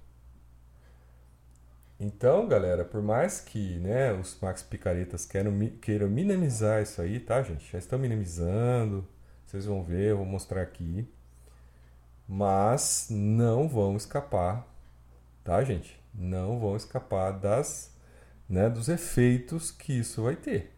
Então, 2.00 2.46
galera, 2.46 2.84
por 2.84 3.02
mais 3.02 3.40
que 3.40 3.78
né, 3.78 4.12
os 4.12 4.38
Max 4.40 4.62
Picaretas 4.62 5.26
queiram, 5.26 5.52
queiram 5.80 6.08
minimizar 6.08 6.80
isso 6.80 7.02
aí, 7.02 7.18
tá, 7.18 7.42
gente? 7.42 7.70
Já 7.72 7.78
estão 7.78 7.98
minimizando. 7.98 9.06
Vocês 9.46 9.66
vão 9.66 9.82
ver, 9.82 10.10
eu 10.10 10.18
vou 10.18 10.26
mostrar 10.26 10.62
aqui. 10.62 11.08
Mas 12.28 13.08
não 13.10 13.68
vão 13.68 13.96
escapar, 13.96 14.66
tá, 15.42 15.64
gente? 15.64 15.98
Não 16.14 16.60
vão 16.60 16.76
escapar 16.76 17.32
das, 17.32 17.92
né, 18.48 18.68
dos 18.70 18.88
efeitos 18.88 19.70
que 19.70 19.98
isso 19.98 20.22
vai 20.22 20.36
ter. 20.36 20.72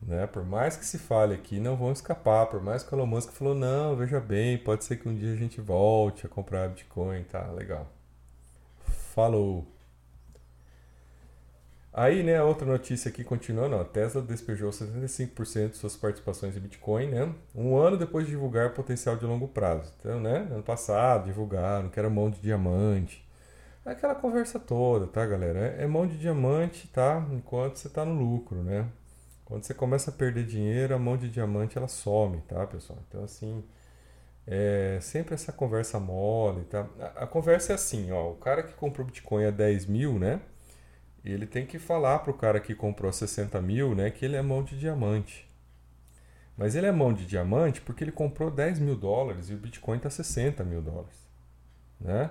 Né? 0.00 0.26
Por 0.26 0.44
mais 0.44 0.76
que 0.76 0.86
se 0.86 0.98
fale 0.98 1.34
aqui, 1.34 1.58
não 1.60 1.76
vão 1.76 1.92
escapar. 1.92 2.46
Por 2.46 2.62
mais 2.62 2.82
que 2.82 2.94
o 2.94 2.96
Elon 2.96 3.06
Musk 3.06 3.32
falou, 3.32 3.54
não, 3.54 3.96
veja 3.96 4.20
bem, 4.20 4.56
pode 4.58 4.84
ser 4.84 4.96
que 4.96 5.08
um 5.08 5.14
dia 5.14 5.32
a 5.32 5.36
gente 5.36 5.60
volte 5.60 6.26
a 6.26 6.28
comprar 6.28 6.68
Bitcoin, 6.68 7.24
tá, 7.24 7.50
legal. 7.50 7.90
Falou! 9.14 9.73
Aí, 11.96 12.24
né, 12.24 12.42
outra 12.42 12.66
notícia 12.66 13.08
aqui 13.08 13.22
continuando, 13.22 13.76
a 13.76 13.84
Tesla 13.84 14.20
despejou 14.20 14.70
75% 14.70 15.70
de 15.70 15.76
suas 15.76 15.96
participações 15.96 16.56
em 16.56 16.60
Bitcoin, 16.60 17.06
né? 17.06 17.32
Um 17.54 17.76
ano 17.76 17.96
depois 17.96 18.26
de 18.26 18.32
divulgar 18.32 18.74
potencial 18.74 19.16
de 19.16 19.24
longo 19.24 19.46
prazo. 19.46 19.92
Então, 20.00 20.18
né, 20.20 20.38
ano 20.50 20.62
passado 20.64 21.26
divulgaram 21.26 21.88
que 21.88 21.98
era 21.98 22.10
mão 22.10 22.30
de 22.30 22.40
diamante. 22.40 23.24
Aquela 23.84 24.14
conversa 24.14 24.58
toda, 24.58 25.06
tá, 25.06 25.24
galera? 25.24 25.76
É, 25.78 25.84
é 25.84 25.86
mão 25.86 26.04
de 26.04 26.18
diamante, 26.18 26.88
tá? 26.88 27.24
Enquanto 27.30 27.76
você 27.76 27.88
tá 27.88 28.04
no 28.04 28.14
lucro, 28.14 28.62
né? 28.62 28.88
Quando 29.44 29.62
você 29.62 29.74
começa 29.74 30.10
a 30.10 30.14
perder 30.14 30.44
dinheiro, 30.46 30.94
a 30.96 30.98
mão 30.98 31.16
de 31.16 31.28
diamante 31.30 31.78
ela 31.78 31.86
some, 31.86 32.40
tá, 32.48 32.66
pessoal? 32.66 32.98
Então, 33.08 33.22
assim, 33.22 33.62
é 34.46 34.98
sempre 35.00 35.34
essa 35.34 35.52
conversa 35.52 36.00
mole, 36.00 36.64
tá? 36.64 36.88
A, 36.98 37.24
a 37.24 37.26
conversa 37.26 37.72
é 37.72 37.76
assim, 37.76 38.10
ó, 38.10 38.30
o 38.32 38.36
cara 38.36 38.62
que 38.64 38.72
comprou 38.74 39.06
Bitcoin 39.06 39.44
a 39.46 39.50
10 39.52 39.86
mil, 39.86 40.18
né? 40.18 40.40
Ele 41.32 41.46
tem 41.46 41.64
que 41.64 41.78
falar 41.78 42.18
para 42.18 42.30
o 42.30 42.34
cara 42.34 42.60
que 42.60 42.74
comprou 42.74 43.10
60 43.12 43.60
mil 43.62 43.94
né, 43.94 44.10
que 44.10 44.24
ele 44.24 44.36
é 44.36 44.42
mão 44.42 44.62
de 44.62 44.78
diamante. 44.78 45.48
Mas 46.56 46.74
ele 46.74 46.86
é 46.86 46.92
mão 46.92 47.12
de 47.12 47.26
diamante 47.26 47.80
porque 47.80 48.04
ele 48.04 48.12
comprou 48.12 48.50
10 48.50 48.78
mil 48.78 48.94
dólares 48.94 49.48
e 49.48 49.54
o 49.54 49.56
Bitcoin 49.56 49.96
está 49.96 50.10
60 50.10 50.62
mil 50.64 50.82
dólares. 50.82 51.26
Né? 52.00 52.30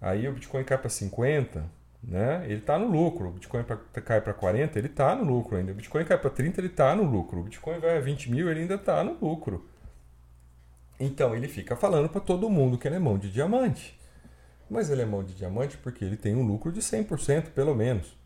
Aí 0.00 0.28
o 0.28 0.32
Bitcoin 0.32 0.64
cai 0.64 0.78
para 0.78 0.88
50, 0.88 1.64
né? 2.02 2.44
ele 2.44 2.60
está 2.60 2.78
no 2.78 2.86
lucro. 2.86 3.28
O 3.28 3.32
Bitcoin 3.32 3.64
pra, 3.64 3.76
cai 3.76 4.20
para 4.20 4.32
40, 4.32 4.78
ele 4.78 4.86
está 4.86 5.14
no 5.14 5.24
lucro 5.24 5.56
ainda. 5.56 5.72
O 5.72 5.74
Bitcoin 5.74 6.04
cai 6.04 6.16
para 6.16 6.30
30, 6.30 6.60
ele 6.60 6.68
está 6.68 6.94
no 6.94 7.02
lucro. 7.02 7.40
O 7.40 7.42
Bitcoin 7.42 7.78
vai 7.80 7.98
a 7.98 8.00
20 8.00 8.30
mil, 8.30 8.48
ele 8.48 8.60
ainda 8.60 8.76
está 8.76 9.02
no 9.02 9.18
lucro. 9.20 9.68
Então 10.98 11.34
ele 11.34 11.48
fica 11.48 11.74
falando 11.74 12.08
para 12.08 12.20
todo 12.20 12.48
mundo 12.48 12.78
que 12.78 12.86
ele 12.86 12.96
é 12.96 13.00
mão 13.00 13.18
de 13.18 13.30
diamante. 13.30 13.98
Mas 14.68 14.90
ele 14.90 15.02
é 15.02 15.06
mão 15.06 15.22
de 15.22 15.34
diamante 15.34 15.76
porque 15.78 16.04
ele 16.04 16.16
tem 16.16 16.34
um 16.34 16.46
lucro 16.46 16.72
de 16.72 16.80
100% 16.80 17.50
pelo 17.50 17.74
menos. 17.74 18.16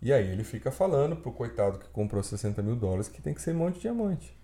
E 0.00 0.12
aí 0.12 0.28
ele 0.28 0.44
fica 0.44 0.70
falando 0.70 1.16
pro 1.16 1.32
coitado 1.32 1.78
que 1.78 1.88
comprou 1.88 2.22
60 2.22 2.62
mil 2.62 2.76
dólares 2.76 3.08
que 3.08 3.20
tem 3.20 3.34
que 3.34 3.42
ser 3.42 3.52
mão 3.52 3.70
de 3.70 3.80
diamante. 3.80 4.36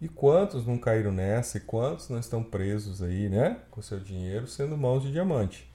E 0.00 0.08
quantos 0.08 0.66
não 0.66 0.78
caíram 0.78 1.12
nessa 1.12 1.58
e 1.58 1.60
quantos 1.60 2.08
não 2.08 2.18
estão 2.18 2.42
presos 2.42 3.02
aí, 3.02 3.28
né? 3.28 3.58
Com 3.70 3.80
seu 3.80 4.00
dinheiro 4.00 4.48
sendo 4.48 4.76
mãos 4.76 5.02
de 5.02 5.12
diamante. 5.12 5.70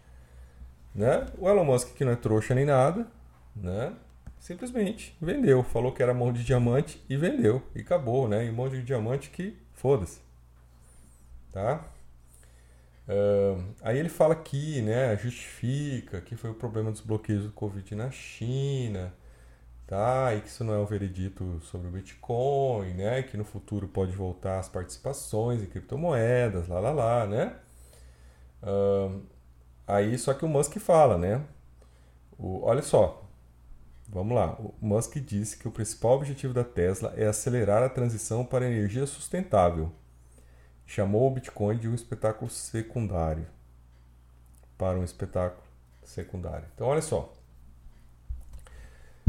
Né? 0.93 1.25
O 1.37 1.47
Elon 1.47 1.63
Musk, 1.63 1.93
que 1.93 2.03
não 2.03 2.11
é 2.11 2.15
trouxa 2.15 2.53
nem 2.53 2.65
nada, 2.65 3.07
né? 3.55 3.93
Simplesmente 4.39 5.15
vendeu. 5.21 5.63
Falou 5.63 5.91
que 5.91 6.03
era 6.03 6.13
mão 6.13 6.33
de 6.33 6.43
diamante 6.43 7.03
e 7.07 7.15
vendeu. 7.15 7.61
E 7.75 7.79
acabou, 7.79 8.27
né? 8.27 8.45
E 8.45 8.51
mão 8.51 8.67
de 8.67 8.83
diamante 8.83 9.29
que 9.29 9.57
foda-se. 9.73 10.19
Tá? 11.51 11.85
Uh, 13.07 13.63
aí 13.81 13.97
ele 13.97 14.09
fala 14.09 14.35
que, 14.35 14.81
né, 14.81 15.15
justifica 15.17 16.19
que 16.19 16.35
foi 16.35 16.49
o 16.49 16.53
problema 16.53 16.91
dos 16.91 16.99
bloqueios 16.99 17.45
do 17.45 17.51
Covid 17.51 17.95
na 17.95 18.11
China, 18.11 19.13
tá? 19.87 20.33
E 20.35 20.41
que 20.41 20.49
isso 20.49 20.63
não 20.63 20.73
é 20.73 20.79
um 20.79 20.85
veredito 20.85 21.59
sobre 21.63 21.87
o 21.87 21.91
Bitcoin, 21.91 22.93
né? 22.95 23.23
Que 23.23 23.37
no 23.37 23.45
futuro 23.45 23.87
pode 23.87 24.11
voltar 24.11 24.59
as 24.59 24.69
participações 24.69 25.63
em 25.63 25.67
criptomoedas, 25.67 26.67
lá, 26.67 26.79
lá, 26.79 26.91
lá, 26.91 27.27
né? 27.27 27.55
Uh, 28.63 29.21
aí 29.87 30.17
só 30.17 30.33
que 30.33 30.45
o 30.45 30.49
Musk 30.49 30.77
fala, 30.79 31.17
né? 31.17 31.43
O, 32.37 32.63
olha 32.65 32.81
só, 32.81 33.23
vamos 34.09 34.35
lá. 34.35 34.53
O 34.59 34.73
Musk 34.81 35.17
disse 35.17 35.57
que 35.57 35.67
o 35.67 35.71
principal 35.71 36.13
objetivo 36.17 36.53
da 36.53 36.63
Tesla 36.63 37.13
é 37.17 37.25
acelerar 37.27 37.83
a 37.83 37.89
transição 37.89 38.45
para 38.45 38.65
energia 38.67 39.05
sustentável 39.07 39.91
chamou 40.87 41.27
o 41.27 41.31
Bitcoin 41.31 41.77
de 41.77 41.87
um 41.87 41.93
espetáculo 41.93 42.49
secundário 42.49 43.45
para 44.77 44.97
um 44.97 45.03
espetáculo 45.03 45.67
secundário. 46.03 46.65
Então, 46.73 46.87
olha 46.87 47.01
só. 47.01 47.33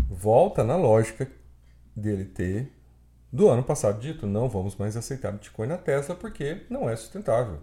Volta 0.09 0.63
na 0.65 0.77
lógica 0.77 1.31
dele 1.95 2.25
ter 2.25 2.73
do 3.31 3.49
ano 3.49 3.63
passado 3.63 4.01
dito: 4.01 4.27
não 4.27 4.49
vamos 4.49 4.77
mais 4.77 4.97
aceitar 4.97 5.33
Bitcoin 5.33 5.67
na 5.67 5.77
Tesla 5.77 6.15
porque 6.15 6.65
não 6.71 6.89
é 6.89 6.97
sustentável. 6.97 7.61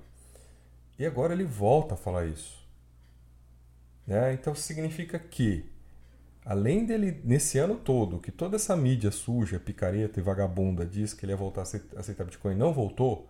E 0.99 1.05
agora 1.05 1.33
ele 1.33 1.45
volta 1.45 1.95
a 1.95 1.97
falar 1.97 2.25
isso. 2.25 2.63
Né? 4.05 4.33
Então 4.33 4.53
significa 4.53 5.17
que, 5.17 5.69
além 6.45 6.85
dele, 6.85 7.21
nesse 7.23 7.57
ano 7.57 7.75
todo, 7.75 8.19
que 8.19 8.31
toda 8.31 8.55
essa 8.55 8.75
mídia 8.75 9.11
suja, 9.11 9.59
picareta 9.59 10.19
e 10.19 10.23
vagabunda 10.23 10.85
diz 10.85 11.13
que 11.13 11.25
ele 11.25 11.33
ia 11.33 11.37
voltar 11.37 11.61
a 11.61 11.99
aceitar 11.99 12.23
Bitcoin 12.23 12.53
e 12.53 12.57
não 12.57 12.71
voltou, 12.71 13.29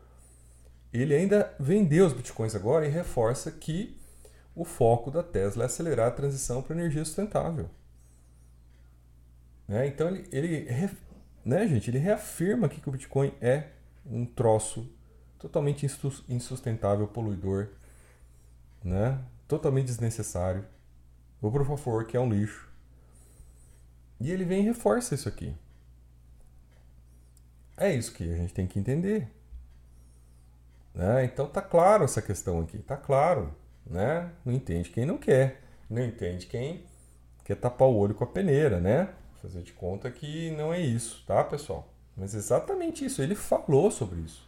ele 1.02 1.16
ainda 1.16 1.54
vendeu 1.60 2.06
os 2.06 2.14
bitcoins 2.14 2.56
agora 2.56 2.86
e 2.86 2.90
reforça 2.90 3.52
que 3.52 3.98
o 4.56 4.64
foco 4.64 5.12
da 5.12 5.22
Tesla 5.22 5.64
é 5.64 5.66
acelerar 5.66 6.08
a 6.08 6.12
transição 6.12 6.62
para 6.62 6.76
energia 6.76 7.04
sustentável. 7.04 7.70
Né? 9.68 9.88
Então 9.88 10.08
ele, 10.08 10.28
ele 10.32 10.70
né, 11.44 11.68
gente, 11.68 11.90
ele 11.90 11.98
reafirma 11.98 12.68
aqui 12.68 12.82
que 12.82 12.90
o 12.90 12.92
Bitcoin 12.92 13.34
é 13.42 13.68
um 14.06 14.26
troço 14.26 14.92
totalmente 15.38 15.86
insustentável, 16.30 17.08
poluidor, 17.08 17.70
né? 18.84 19.20
totalmente 19.48 19.86
desnecessário. 19.86 20.66
Ou 21.42 21.52
por 21.52 21.66
favor, 21.66 22.06
que 22.06 22.18
é 22.18 22.20
um 22.20 22.30
lixo. 22.30 22.68
E 24.20 24.32
ele 24.32 24.46
vem 24.46 24.62
e 24.62 24.66
reforça 24.66 25.14
isso 25.14 25.28
aqui. 25.28 25.54
É 27.78 27.94
isso 27.94 28.14
que 28.14 28.24
a 28.24 28.36
gente 28.36 28.54
tem 28.54 28.66
que 28.66 28.80
entender. 28.80 29.30
Né? 30.96 31.26
Então 31.26 31.46
tá 31.46 31.62
claro 31.62 32.06
essa 32.06 32.22
questão 32.22 32.62
aqui, 32.62 32.80
tá 32.80 32.96
claro. 32.96 33.54
Né? 33.86 34.32
Não 34.44 34.54
entende 34.54 34.90
quem 34.90 35.06
não 35.06 35.18
quer, 35.18 35.62
não 35.90 36.02
entende 36.02 36.48
quem 36.48 36.86
quer 37.44 37.56
tapar 37.56 37.88
o 37.88 37.96
olho 37.96 38.16
com 38.16 38.24
a 38.24 38.28
peneira, 38.28 38.80
né? 38.80 39.14
Fazer 39.42 39.62
de 39.62 39.74
conta 39.74 40.10
que 40.10 40.50
não 40.52 40.74
é 40.74 40.80
isso, 40.80 41.24
tá, 41.28 41.44
pessoal? 41.44 41.88
Mas 42.18 42.34
exatamente 42.34 43.06
isso, 43.06 43.22
ele 43.22 43.36
falou 43.36 43.92
sobre 43.92 44.22
isso. 44.22 44.48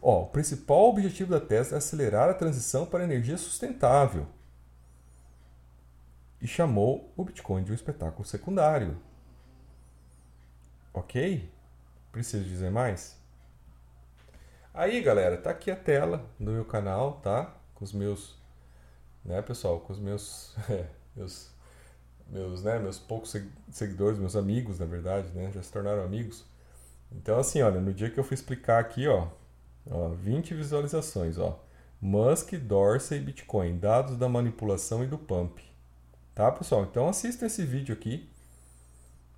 Ó, 0.00 0.22
o 0.22 0.26
principal 0.26 0.88
objetivo 0.88 1.30
da 1.30 1.40
Tesla 1.40 1.76
é 1.76 1.78
acelerar 1.78 2.30
a 2.30 2.34
transição 2.34 2.86
para 2.86 3.00
a 3.00 3.04
energia 3.04 3.36
sustentável. 3.36 4.26
E 6.40 6.46
chamou 6.48 7.12
o 7.16 7.24
Bitcoin 7.24 7.62
de 7.62 7.70
um 7.70 7.74
espetáculo 7.74 8.24
secundário. 8.24 8.96
Ok? 10.92 11.48
Preciso 12.10 12.44
dizer 12.44 12.70
mais? 12.70 13.21
Aí, 14.74 15.02
galera, 15.02 15.36
tá 15.36 15.50
aqui 15.50 15.70
a 15.70 15.76
tela 15.76 16.24
do 16.40 16.50
meu 16.50 16.64
canal, 16.64 17.20
tá? 17.22 17.54
Com 17.74 17.84
os 17.84 17.92
meus, 17.92 18.34
né, 19.22 19.42
pessoal, 19.42 19.80
com 19.80 19.92
os 19.92 19.98
meus, 19.98 20.56
meus, 21.14 21.50
meus, 22.26 22.62
né, 22.62 22.78
meus 22.78 22.98
poucos 22.98 23.36
seguidores, 23.70 24.18
meus 24.18 24.34
amigos, 24.34 24.78
na 24.78 24.86
verdade, 24.86 25.28
né, 25.34 25.50
já 25.52 25.62
se 25.62 25.70
tornaram 25.70 26.02
amigos. 26.02 26.46
Então, 27.10 27.38
assim, 27.38 27.60
olha, 27.60 27.80
no 27.82 27.92
dia 27.92 28.08
que 28.08 28.18
eu 28.18 28.24
fui 28.24 28.34
explicar 28.34 28.78
aqui, 28.80 29.06
ó, 29.06 29.28
ó 29.90 30.08
20 30.08 30.54
visualizações, 30.54 31.36
ó, 31.36 31.62
Musk, 32.00 32.54
Dorsey 32.54 33.18
e 33.18 33.22
Bitcoin, 33.22 33.78
dados 33.78 34.16
da 34.16 34.28
manipulação 34.28 35.04
e 35.04 35.06
do 35.06 35.18
pump. 35.18 35.62
Tá, 36.34 36.50
pessoal? 36.50 36.84
Então 36.84 37.08
assista 37.08 37.44
esse 37.44 37.62
vídeo 37.62 37.92
aqui. 37.94 38.28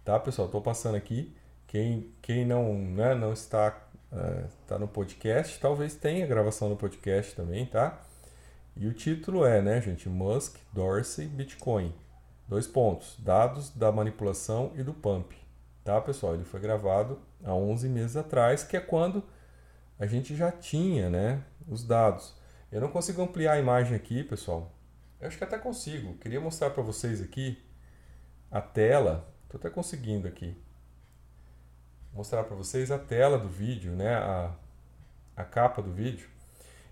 Tá, 0.05 0.19
pessoal? 0.21 0.47
Estou 0.47 0.63
passando 0.63 0.95
aqui. 0.95 1.35
Quem, 1.67 2.13
quem 2.23 2.45
não, 2.47 2.73
né, 2.75 3.15
não 3.17 3.33
está, 3.33 3.84
está 4.61 4.79
no 4.79 4.87
podcast, 4.87 5.59
talvez 5.59 5.95
tenha 5.95 6.27
gravação 6.27 6.69
no 6.69 6.77
podcast 6.77 7.35
também, 7.35 7.67
tá? 7.67 8.01
E 8.77 8.87
o 8.87 8.93
título 8.93 9.45
é, 9.45 9.63
né, 9.63 9.81
gente? 9.81 10.09
Musk, 10.09 10.57
Dorsey, 10.73 11.27
Bitcoin. 11.27 11.95
Dois 12.49 12.67
pontos. 12.67 13.17
Dados 13.19 13.71
da 13.71 13.91
manipulação 13.93 14.73
e 14.75 14.83
do 14.83 14.93
pump. 14.93 15.35
Tá, 15.85 16.01
pessoal? 16.01 16.35
Ele 16.35 16.45
foi 16.45 16.61
gravado 16.61 17.21
há 17.45 17.55
11 17.55 17.89
meses 17.89 18.17
atrás, 18.17 18.65
que 18.65 18.77
é 18.77 18.81
quando 18.81 19.23
a 19.99 20.07
gente 20.07 20.35
já 20.35 20.51
tinha, 20.51 21.09
né, 21.09 21.43
os 21.69 21.85
dados. 21.85 22.35
Eu 22.73 22.81
não 22.81 22.89
consigo 22.89 23.23
ampliar 23.23 23.53
a 23.53 23.59
imagem 23.59 23.95
aqui, 23.95 24.25
pessoal. 24.25 24.73
Eu 25.21 25.29
acho 25.29 25.39
que 25.39 25.45
até 25.45 25.57
consigo. 25.57 26.15
Queria 26.19 26.41
mostrar 26.41 26.71
para 26.71 26.83
vocês 26.83 27.21
aqui 27.21 27.63
a 28.51 28.61
tela. 28.61 29.33
Estou 29.45 29.59
até 29.59 29.71
conseguindo 29.71 30.27
aqui 30.27 30.57
mostrar 32.15 32.45
para 32.45 32.57
vocês 32.57 32.91
a 32.91 32.99
tela 32.99 33.39
do 33.39 33.49
vídeo, 33.49 33.93
né? 33.93 34.15
A, 34.15 34.55
a 35.37 35.45
capa 35.45 35.83
do 35.83 35.93
vídeo. 35.93 36.29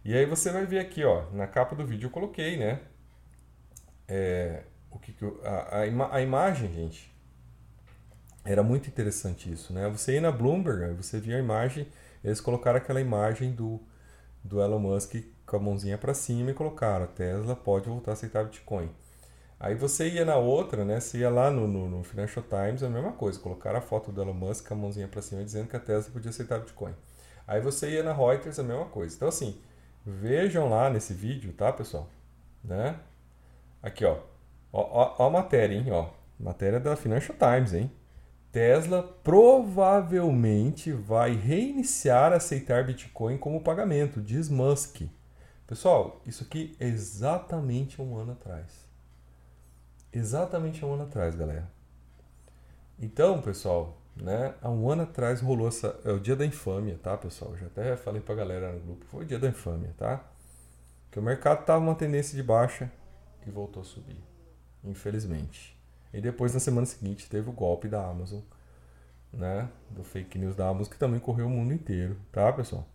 E 0.05 0.15
aí 0.17 0.27
você 0.27 0.51
vai 0.51 0.67
ver 0.67 0.81
aqui, 0.81 1.05
ó, 1.05 1.31
na 1.31 1.47
capa 1.47 1.77
do 1.77 1.87
vídeo 1.87 2.07
eu 2.07 2.11
coloquei, 2.11 2.57
né? 2.57 2.81
É, 4.09 4.65
o 4.91 4.99
que, 4.99 5.13
que 5.13 5.23
eu, 5.23 5.41
a, 5.45 5.79
a, 5.79 5.87
ima, 5.87 6.13
a, 6.13 6.21
imagem, 6.21 6.73
gente, 6.73 7.15
era 8.45 8.63
muito 8.63 8.89
interessante 8.89 9.51
isso, 9.51 9.73
né? 9.73 9.89
Você 9.91 10.15
ia 10.15 10.21
na 10.21 10.33
Bloomberg, 10.33 10.95
você 10.95 11.21
via 11.21 11.37
a 11.37 11.39
imagem, 11.39 11.87
eles 12.25 12.41
colocaram 12.41 12.79
aquela 12.79 13.01
imagem 13.01 13.53
do, 13.53 13.81
do 14.43 14.61
Elon 14.61 14.81
Musk 14.81 15.15
com 15.47 15.57
a 15.57 15.61
mãozinha 15.61 15.97
para 15.97 16.15
cima 16.15 16.51
e 16.51 16.55
colocaram: 16.55 17.07
Tesla 17.07 17.55
pode 17.55 17.89
voltar 17.89 18.11
a 18.11 18.15
aceitar 18.15 18.45
Bitcoin. 18.45 18.91
Aí 19.63 19.77
você 19.77 20.09
ia 20.09 20.25
na 20.25 20.35
outra, 20.35 20.85
né? 20.85 20.99
Você 20.99 21.19
ia 21.19 21.31
lá 21.31 21.49
no, 21.49 21.69
no, 21.69 21.89
no 21.89 22.03
Financial 22.03 22.45
Times, 22.45 22.83
é 22.83 22.87
a 22.87 22.91
mesma 22.91 23.13
coisa. 23.13 23.39
Colocaram 23.39 23.79
a 23.79 23.81
foto 23.81 24.11
do 24.11 24.21
Elon 24.21 24.33
Musk 24.33 24.67
com 24.67 24.75
a 24.75 24.77
mãozinha 24.77 25.07
para 25.07 25.23
cima 25.23 25.45
dizendo 25.45 25.69
que 25.69 25.77
a 25.77 25.79
Tesla 25.79 26.11
podia 26.13 26.31
aceitar 26.31 26.59
Bitcoin. 26.59 26.93
Aí 27.47 27.61
você 27.61 27.91
ia 27.91 28.03
na 28.03 28.13
Reuters, 28.13 28.59
a 28.59 28.65
mesma 28.65 28.87
coisa. 28.87 29.15
Então, 29.15 29.29
assim, 29.29 29.57
vejam 30.05 30.69
lá 30.69 30.91
nesse 30.91 31.15
vídeo, 31.15 31.53
tá, 31.53 31.73
pessoal? 31.73 32.09
Né? 32.65 32.99
Aqui, 33.81 34.05
ó. 34.05 34.19
Ó, 34.73 34.81
ó, 34.81 35.15
ó 35.21 35.27
a 35.29 35.31
matéria, 35.31 35.77
hein? 35.77 35.93
Ó. 35.93 36.09
Matéria 36.41 36.81
da 36.81 36.97
Financial 36.97 37.37
Times, 37.39 37.73
hein? 37.73 37.89
Tesla 38.51 39.01
provavelmente 39.23 40.91
vai 40.91 41.37
reiniciar 41.37 42.33
aceitar 42.33 42.85
Bitcoin 42.85 43.39
como 43.39 43.63
pagamento, 43.63 44.21
diz 44.21 44.49
Musk. 44.49 45.03
Pessoal, 45.69 46.21
isso 46.27 46.43
aqui 46.43 46.77
é 46.81 46.89
exatamente 46.89 48.03
um 48.03 48.19
ano 48.19 48.33
atrás. 48.33 48.91
Exatamente 50.13 50.85
um 50.85 50.93
ano 50.93 51.05
atrás, 51.05 51.35
galera. 51.35 51.69
Então, 52.99 53.41
pessoal, 53.41 53.99
né? 54.15 54.55
Há 54.61 54.71
um 54.71 54.89
ano 54.91 55.03
atrás 55.03 55.41
rolou 55.41 55.69
essa. 55.69 55.99
É 56.05 56.13
o 56.13 56.21
dia 56.21 56.37
da 56.37 56.45
infâmia, 56.45 56.99
tá, 57.03 57.17
pessoal? 57.17 57.57
Já 57.57 57.67
até 57.67 57.97
falei 57.97 58.21
pra 58.21 58.35
galera 58.35 58.73
no 58.73 58.81
grupo. 58.81 59.07
Foi 59.07 59.25
o 59.25 59.27
dia 59.27 59.39
da 59.39 59.49
infâmia, 59.49 59.95
tá? 59.97 60.25
Que 61.11 61.19
o 61.19 61.23
mercado 61.23 61.65
tava 61.65 61.83
uma 61.83 61.95
tendência 61.95 62.37
de 62.37 62.43
baixa 62.43 62.91
e 63.47 63.51
voltou 63.51 63.83
a 63.83 63.85
subir. 63.85 64.23
Infelizmente. 64.85 65.79
E 66.13 66.21
depois, 66.21 66.53
na 66.53 66.61
semana 66.61 66.87
seguinte, 66.87 67.29
teve 67.29 67.49
o 67.49 67.53
golpe 67.53 67.89
da 67.89 68.07
Amazon, 68.07 68.41
né? 69.33 69.69
Do 69.91 70.05
fake 70.05 70.39
news 70.39 70.55
da 70.55 70.69
Amazon, 70.69 70.93
que 70.93 70.99
também 70.99 71.21
correu 71.21 71.47
o 71.47 71.51
mundo 71.51 71.73
inteiro, 71.73 72.17
tá, 72.31 72.53
pessoal? 72.53 72.87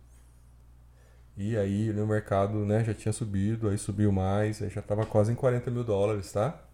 E 1.36 1.56
aí, 1.56 1.92
no 1.92 2.06
mercado, 2.06 2.64
né, 2.66 2.84
já 2.84 2.92
tinha 2.94 3.12
subido, 3.12 3.68
aí 3.68 3.78
subiu 3.78 4.10
mais, 4.10 4.60
aí 4.62 4.68
já 4.70 4.82
tava 4.82 5.06
quase 5.06 5.32
em 5.32 5.34
40 5.36 5.70
mil 5.70 5.84
dólares, 5.84 6.32
tá? 6.32 6.67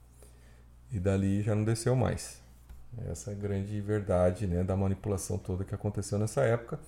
E 0.92 0.98
dali 0.98 1.42
já 1.42 1.54
não 1.54 1.64
desceu 1.64 1.94
mais. 1.96 2.42
Essa 3.10 3.30
é 3.30 3.34
a 3.34 3.36
grande 3.36 3.80
verdade 3.80 4.46
né, 4.46 4.62
da 4.62 4.76
manipulação 4.76 5.38
toda 5.38 5.64
que 5.64 5.74
aconteceu 5.74 6.18
nessa 6.18 6.42
época. 6.42 6.78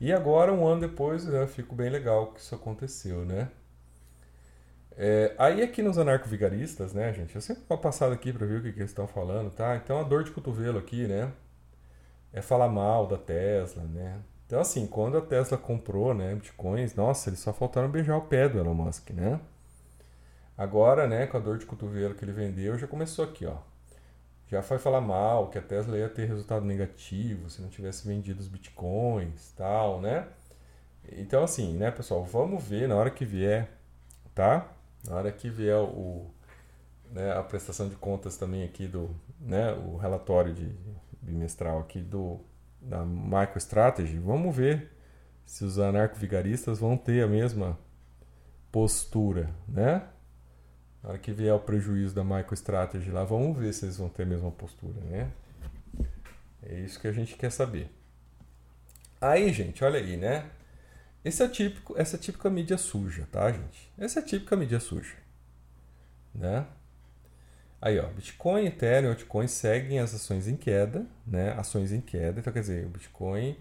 E 0.00 0.12
agora, 0.12 0.52
um 0.52 0.66
ano 0.66 0.80
depois, 0.80 1.24
né, 1.24 1.46
fico 1.46 1.74
bem 1.74 1.88
legal 1.88 2.32
que 2.32 2.40
isso 2.40 2.54
aconteceu, 2.54 3.24
né? 3.24 3.48
É, 4.96 5.34
aí 5.38 5.62
aqui 5.62 5.82
nos 5.82 5.98
anarcovigaristas, 5.98 6.92
né, 6.92 7.12
gente? 7.12 7.34
Eu 7.34 7.40
sempre 7.40 7.62
vou 7.68 7.78
passar 7.78 8.12
aqui 8.12 8.32
para 8.32 8.46
ver 8.46 8.60
o 8.60 8.62
que, 8.62 8.72
que 8.72 8.78
eles 8.80 8.90
estão 8.90 9.06
falando, 9.06 9.50
tá? 9.50 9.76
Então 9.76 9.98
a 9.98 10.02
dor 10.02 10.24
de 10.24 10.30
cotovelo 10.30 10.78
aqui, 10.78 11.06
né? 11.06 11.32
É 12.32 12.42
falar 12.42 12.68
mal 12.68 13.06
da 13.06 13.16
Tesla, 13.16 13.82
né? 13.84 14.20
Então 14.46 14.60
assim, 14.60 14.86
quando 14.86 15.16
a 15.18 15.20
Tesla 15.20 15.56
comprou, 15.58 16.14
né, 16.14 16.34
bitcoins, 16.34 16.94
nossa, 16.94 17.30
eles 17.30 17.40
só 17.40 17.52
faltaram 17.52 17.88
beijar 17.88 18.16
o 18.16 18.22
pé 18.22 18.48
do 18.48 18.58
Elon 18.58 18.74
Musk, 18.74 19.10
né? 19.10 19.40
Agora, 20.56 21.06
né, 21.06 21.26
com 21.26 21.36
a 21.36 21.40
dor 21.40 21.58
de 21.58 21.66
cotovelo 21.66 22.14
que 22.14 22.24
ele 22.24 22.32
vendeu, 22.32 22.78
já 22.78 22.86
começou 22.86 23.24
aqui, 23.24 23.44
ó. 23.46 23.56
Já 24.46 24.62
foi 24.62 24.78
falar 24.78 25.00
mal, 25.00 25.48
que 25.50 25.58
a 25.58 25.62
Tesla 25.62 25.98
ia 25.98 26.08
ter 26.08 26.26
resultado 26.26 26.64
negativo 26.64 27.50
se 27.50 27.60
não 27.60 27.68
tivesse 27.68 28.06
vendido 28.06 28.40
os 28.40 28.48
bitcoins, 28.48 29.52
tal, 29.56 30.00
né? 30.00 30.28
Então, 31.12 31.42
assim, 31.44 31.74
né, 31.74 31.90
pessoal, 31.90 32.24
vamos 32.24 32.62
ver 32.62 32.88
na 32.88 32.94
hora 32.94 33.10
que 33.10 33.24
vier, 33.24 33.68
tá? 34.34 34.68
Na 35.08 35.16
hora 35.16 35.32
que 35.32 35.50
vier 35.50 35.76
o, 35.76 36.30
né, 37.10 37.32
a 37.32 37.42
prestação 37.42 37.88
de 37.88 37.96
contas 37.96 38.36
também 38.36 38.64
aqui 38.64 38.86
do, 38.86 39.10
né, 39.40 39.72
o 39.72 39.96
relatório 39.96 40.52
de 40.54 40.74
bimestral 41.20 41.78
aqui 41.80 42.00
do 42.00 42.40
da 42.80 43.04
MicroStrategy, 43.04 44.18
vamos 44.18 44.54
ver 44.54 44.92
se 45.46 45.64
os 45.64 45.78
anarcovigaristas 45.78 46.78
vão 46.78 46.96
ter 46.96 47.22
a 47.22 47.26
mesma 47.26 47.78
postura, 48.70 49.50
né? 49.66 50.02
Na 51.04 51.10
hora 51.10 51.18
que 51.18 51.32
vier 51.32 51.52
o 51.52 51.60
prejuízo 51.60 52.14
da 52.14 52.24
MicroStrategy 52.24 53.10
lá, 53.10 53.24
vamos 53.24 53.58
ver 53.58 53.74
se 53.74 53.84
eles 53.84 53.98
vão 53.98 54.08
ter 54.08 54.22
a 54.22 54.26
mesma 54.26 54.50
postura, 54.50 54.98
né? 55.02 55.30
É 56.62 56.80
isso 56.80 56.98
que 56.98 57.06
a 57.06 57.12
gente 57.12 57.36
quer 57.36 57.52
saber. 57.52 57.90
Aí, 59.20 59.52
gente, 59.52 59.84
olha 59.84 59.98
aí, 59.98 60.16
né? 60.16 60.48
Esse 61.22 61.42
é 61.42 61.48
típico, 61.48 61.94
essa 61.98 62.16
é 62.16 62.18
a 62.18 62.22
típica 62.22 62.48
mídia 62.48 62.78
suja, 62.78 63.28
tá, 63.30 63.52
gente? 63.52 63.92
Essa 63.98 64.20
é 64.20 64.22
a 64.22 64.24
típica 64.24 64.56
mídia 64.56 64.80
suja, 64.80 65.14
né? 66.34 66.66
Aí, 67.82 67.98
ó, 67.98 68.06
Bitcoin, 68.06 68.64
Ethereum, 68.64 69.10
altcoins 69.10 69.50
seguem 69.50 69.98
as 69.98 70.14
ações 70.14 70.48
em 70.48 70.56
queda, 70.56 71.06
né? 71.26 71.52
Ações 71.52 71.92
em 71.92 72.00
queda, 72.00 72.40
então 72.40 72.50
quer 72.50 72.60
dizer, 72.60 72.86
o 72.86 72.88
Bitcoin 72.88 73.58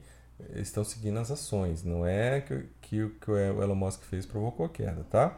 estão 0.56 0.86
seguindo 0.86 1.20
as 1.20 1.30
ações, 1.30 1.84
não 1.84 2.06
é 2.06 2.40
que, 2.40 2.70
que, 2.82 3.10
que 3.10 3.32
o 3.32 3.38
Elon 3.38 3.76
Musk 3.76 4.02
fez 4.04 4.26
provocou 4.26 4.66
a 4.66 4.70
queda, 4.70 5.04
tá? 5.12 5.38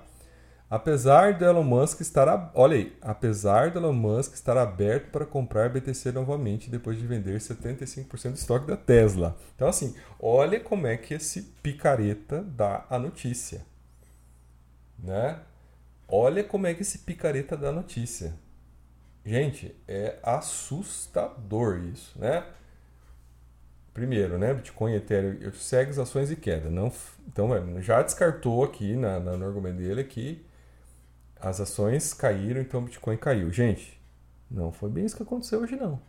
Apesar 0.76 1.36
do 1.36 1.46
Elon 1.46 1.64
Musk 1.64 2.02
estar, 2.02 2.52
olha 2.54 2.76
aí, 2.76 2.94
apesar 3.02 3.72
do 3.72 3.80
Elon 3.80 3.94
Musk 3.94 4.34
estar 4.34 4.58
aberto 4.58 5.10
para 5.10 5.26
comprar 5.26 5.70
BTC 5.70 6.12
novamente 6.12 6.70
depois 6.70 7.00
de 7.00 7.08
vender 7.08 7.40
75% 7.40 8.32
do 8.32 8.36
estoque 8.36 8.68
da 8.68 8.76
Tesla. 8.76 9.38
Então 9.56 9.70
assim, 9.70 9.96
olha 10.20 10.60
como 10.60 10.86
é 10.86 10.98
que 10.98 11.14
esse 11.14 11.44
picareta 11.64 12.42
dá 12.42 12.86
a 12.90 13.00
notícia, 13.00 13.66
né? 15.00 15.40
Olha 16.10 16.44
como 16.44 16.68
é 16.68 16.74
que 16.74 16.82
esse 16.82 17.00
picareta 17.00 17.56
dá 17.56 17.70
a 17.70 17.72
notícia. 17.72 18.34
Gente, 19.26 19.74
é 19.88 20.20
assustador 20.22 21.78
isso, 21.86 22.20
né? 22.20 22.44
Primeiro, 23.94 24.38
né? 24.38 24.54
Bitcoin 24.54 24.94
Ethereum 24.96 25.54
segue 25.54 25.92
as 25.92 26.00
ações 26.00 26.30
e 26.30 26.36
queda. 26.36 26.70
Não, 26.70 26.92
então, 27.30 27.48
já 27.82 28.02
descartou 28.02 28.62
aqui 28.62 28.98
na, 28.98 29.22
na, 29.22 29.38
no 29.38 29.46
argumento 29.46 29.78
dele 29.78 30.04
que 30.04 30.46
as 31.40 31.60
ações 31.60 32.14
caíram, 32.14 32.62
então 32.62 32.82
o 32.82 32.84
Bitcoin 32.84 33.18
caiu. 33.18 33.52
Gente, 33.52 34.00
não 34.50 34.72
foi 34.72 34.90
bem 34.90 35.06
isso 35.06 35.16
que 35.16 35.24
aconteceu 35.24 35.62
hoje 35.62 35.76
não. 35.76 36.00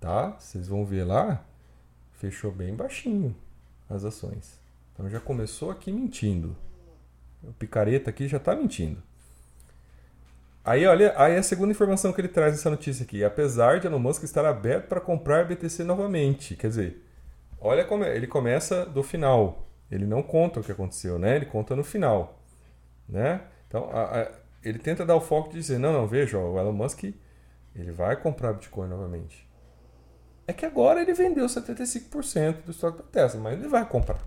Tá? 0.00 0.36
Vocês 0.38 0.68
vão 0.68 0.84
ver 0.84 1.04
lá, 1.04 1.44
fechou 2.14 2.52
bem 2.52 2.74
baixinho 2.74 3.34
as 3.88 4.04
ações. 4.04 4.58
Então 4.92 5.08
já 5.08 5.20
começou 5.20 5.70
aqui 5.70 5.90
mentindo. 5.92 6.56
O 7.42 7.52
picareta 7.52 8.10
aqui 8.10 8.28
já 8.28 8.38
está 8.38 8.54
mentindo. 8.54 9.02
Aí, 10.64 10.86
olha, 10.86 11.12
aí 11.20 11.36
a 11.36 11.42
segunda 11.42 11.72
informação 11.72 12.10
que 12.12 12.20
ele 12.20 12.28
traz 12.28 12.52
nessa 12.52 12.70
notícia 12.70 13.04
aqui. 13.04 13.22
Apesar 13.22 13.80
de 13.80 13.86
Elon 13.86 13.98
Musk 13.98 14.22
estar 14.22 14.46
aberto 14.46 14.88
para 14.88 15.00
comprar 15.00 15.44
BTC 15.44 15.84
novamente. 15.84 16.56
Quer 16.56 16.68
dizer, 16.68 17.04
olha 17.60 17.84
como 17.84 18.02
é, 18.02 18.16
ele 18.16 18.26
começa 18.26 18.86
do 18.86 19.02
final. 19.02 19.68
Ele 19.90 20.06
não 20.06 20.22
conta 20.22 20.60
o 20.60 20.62
que 20.62 20.72
aconteceu, 20.72 21.18
né? 21.18 21.36
Ele 21.36 21.44
conta 21.44 21.76
no 21.76 21.84
final, 21.84 22.42
né? 23.06 23.42
Então, 23.74 23.90
a, 23.90 24.20
a, 24.20 24.30
ele 24.62 24.78
tenta 24.78 25.04
dar 25.04 25.16
o 25.16 25.20
foco 25.20 25.48
de 25.48 25.56
dizer, 25.56 25.78
não, 25.78 25.92
não, 25.92 26.06
veja, 26.06 26.38
o 26.38 26.60
Elon 26.60 26.72
Musk 26.72 27.02
ele 27.74 27.90
vai 27.90 28.14
comprar 28.14 28.52
Bitcoin 28.52 28.86
novamente. 28.86 29.48
É 30.46 30.52
que 30.52 30.64
agora 30.64 31.02
ele 31.02 31.12
vendeu 31.12 31.44
75% 31.46 32.62
do 32.62 32.70
estoque 32.70 32.98
da 32.98 33.08
Tesla, 33.08 33.40
mas 33.40 33.58
ele 33.58 33.66
vai 33.66 33.84
comprar. 33.84 34.22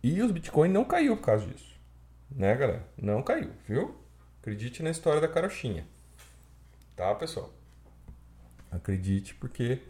E 0.00 0.22
os 0.22 0.30
Bitcoin 0.30 0.68
não 0.68 0.84
caiu 0.84 1.16
por 1.16 1.24
causa 1.24 1.44
disso. 1.44 1.76
Né, 2.30 2.54
galera? 2.54 2.86
Não 2.96 3.20
caiu, 3.20 3.50
viu? 3.66 3.96
Acredite 4.40 4.80
na 4.80 4.90
história 4.90 5.20
da 5.20 5.26
carochinha. 5.26 5.84
Tá, 6.94 7.12
pessoal? 7.16 7.52
Acredite 8.70 9.34
porque 9.34 9.82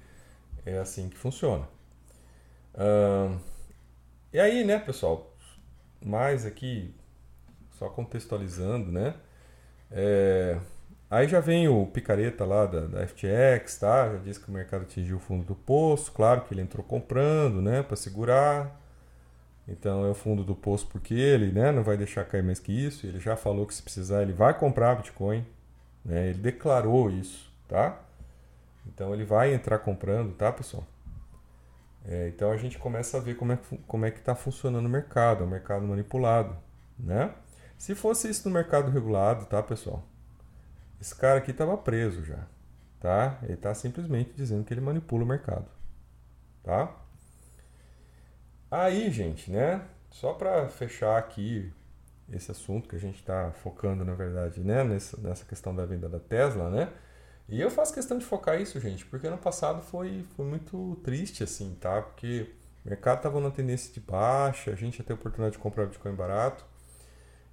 é 0.65 0.79
assim 0.79 1.11
que 1.11 1.19
funciona. 1.19 1.69
e 4.33 4.41
aí, 4.41 4.65
né, 4.65 4.79
pessoal? 4.79 5.37
Mais 6.03 6.47
aqui 6.47 6.95
só 7.79 7.89
contextualizando, 7.89 8.91
né? 8.93 9.15
É, 9.91 10.59
Aí 11.11 11.27
já 11.27 11.41
vem 11.41 11.67
o 11.69 11.87
picareta 11.87 12.45
lá 12.45 12.67
da, 12.67 12.81
da 12.81 13.07
FTX, 13.07 13.79
tá? 13.79 14.13
Já 14.13 14.19
disse 14.19 14.39
que 14.39 14.51
o 14.51 14.53
mercado 14.53 14.83
atingiu 14.83 15.17
o 15.17 15.21
fundo 15.21 15.43
do 15.43 15.55
poço. 15.55 16.13
Claro 16.13 16.43
que 16.43 16.53
ele 16.53 16.61
entrou 16.61 16.85
comprando, 16.85 17.63
né? 17.63 17.83
Para 17.83 17.97
segurar. 17.97 18.79
Então 19.67 20.05
é 20.05 20.11
o 20.11 20.15
fundo 20.15 20.45
do 20.45 20.55
poço 20.55 20.87
porque 20.87 21.15
ele 21.15 21.53
né, 21.53 21.73
não 21.73 21.83
vai 21.83 21.97
deixar 21.97 22.25
cair 22.25 22.43
mais 22.43 22.59
que 22.59 22.73
isso. 22.73 23.07
Ele 23.07 23.19
já 23.19 23.37
falou 23.37 23.67
que 23.67 23.75
se 23.75 23.83
precisar 23.83 24.23
ele 24.23 24.35
vai 24.35 24.59
comprar 24.59 24.97
Bitcoin. 24.97 25.47
Né? 26.05 26.29
Ele 26.29 26.39
declarou 26.39 27.11
isso, 27.11 27.51
tá? 27.67 28.01
Então 28.87 29.15
ele 29.15 29.25
vai 29.25 29.53
entrar 29.55 29.79
comprando, 29.79 30.35
tá, 30.35 30.53
pessoal? 30.53 30.87
É, 32.07 32.29
então 32.29 32.51
a 32.51 32.57
gente 32.57 32.79
começa 32.79 33.17
a 33.19 33.21
ver 33.21 33.37
como 33.37 33.53
é, 33.53 33.59
como 33.87 34.07
é 34.07 34.11
que 34.11 34.19
está 34.19 34.35
funcionando 34.35 34.87
o 34.87 34.89
mercado, 34.89 35.45
o 35.45 35.47
mercado 35.47 35.87
manipulado, 35.87 36.57
né? 36.99 37.35
Se 37.79 37.95
fosse 37.95 38.29
isso 38.29 38.49
no 38.49 38.55
mercado 38.55 38.91
regulado, 38.91 39.47
tá, 39.47 39.63
pessoal? 39.63 40.05
Esse 41.01 41.15
cara 41.15 41.39
aqui 41.39 41.53
estava 41.53 41.79
preso 41.79 42.25
já, 42.25 42.45
tá? 42.99 43.39
Ele 43.45 43.55
está 43.55 43.73
simplesmente 43.73 44.33
dizendo 44.35 44.65
que 44.65 44.75
ele 44.75 44.81
manipula 44.81 45.23
o 45.23 45.27
mercado, 45.27 45.71
tá? 46.65 46.93
Aí, 48.69 49.11
gente, 49.13 49.51
né? 49.51 49.87
Só 50.11 50.35
para 50.35 50.69
fechar 50.69 51.17
aqui 51.17 51.73
esse 52.31 52.51
assunto 52.51 52.89
que 52.89 52.97
a 52.97 52.99
gente 52.99 53.21
está 53.21 53.53
focando, 53.53 54.05
na 54.05 54.15
verdade, 54.15 54.61
né? 54.61 54.83
Nessa, 54.83 55.17
nessa 55.21 55.45
questão 55.45 55.75
da 55.75 55.87
venda 55.87 56.09
da 56.09 56.19
Tesla, 56.19 56.69
né? 56.69 56.93
E 57.49 57.61
eu 57.61 57.71
faço 57.71 57.95
questão 57.95 58.19
de 58.19 58.25
focar 58.25 58.61
isso, 58.61 58.79
gente, 58.81 59.07
porque 59.07 59.27
ano 59.27 59.39
passado 59.39 59.81
foi, 59.83 60.25
foi 60.37 60.45
muito 60.45 60.97
triste, 61.05 61.45
assim, 61.45 61.77
tá? 61.81 62.03
Porque 62.03 62.51
o 62.85 62.89
mercado 62.89 63.19
estava 63.19 63.41
numa 63.41 63.53
tendência 63.53 63.95
de 63.95 64.01
baixa, 64.01 64.73
a 64.73 64.75
gente 64.75 64.99
ia 64.99 65.05
ter 65.05 65.13
oportunidade 65.13 65.53
de 65.53 65.63
comprar 65.63 65.87
Bitcoin 65.87 66.15
barato. 66.15 66.67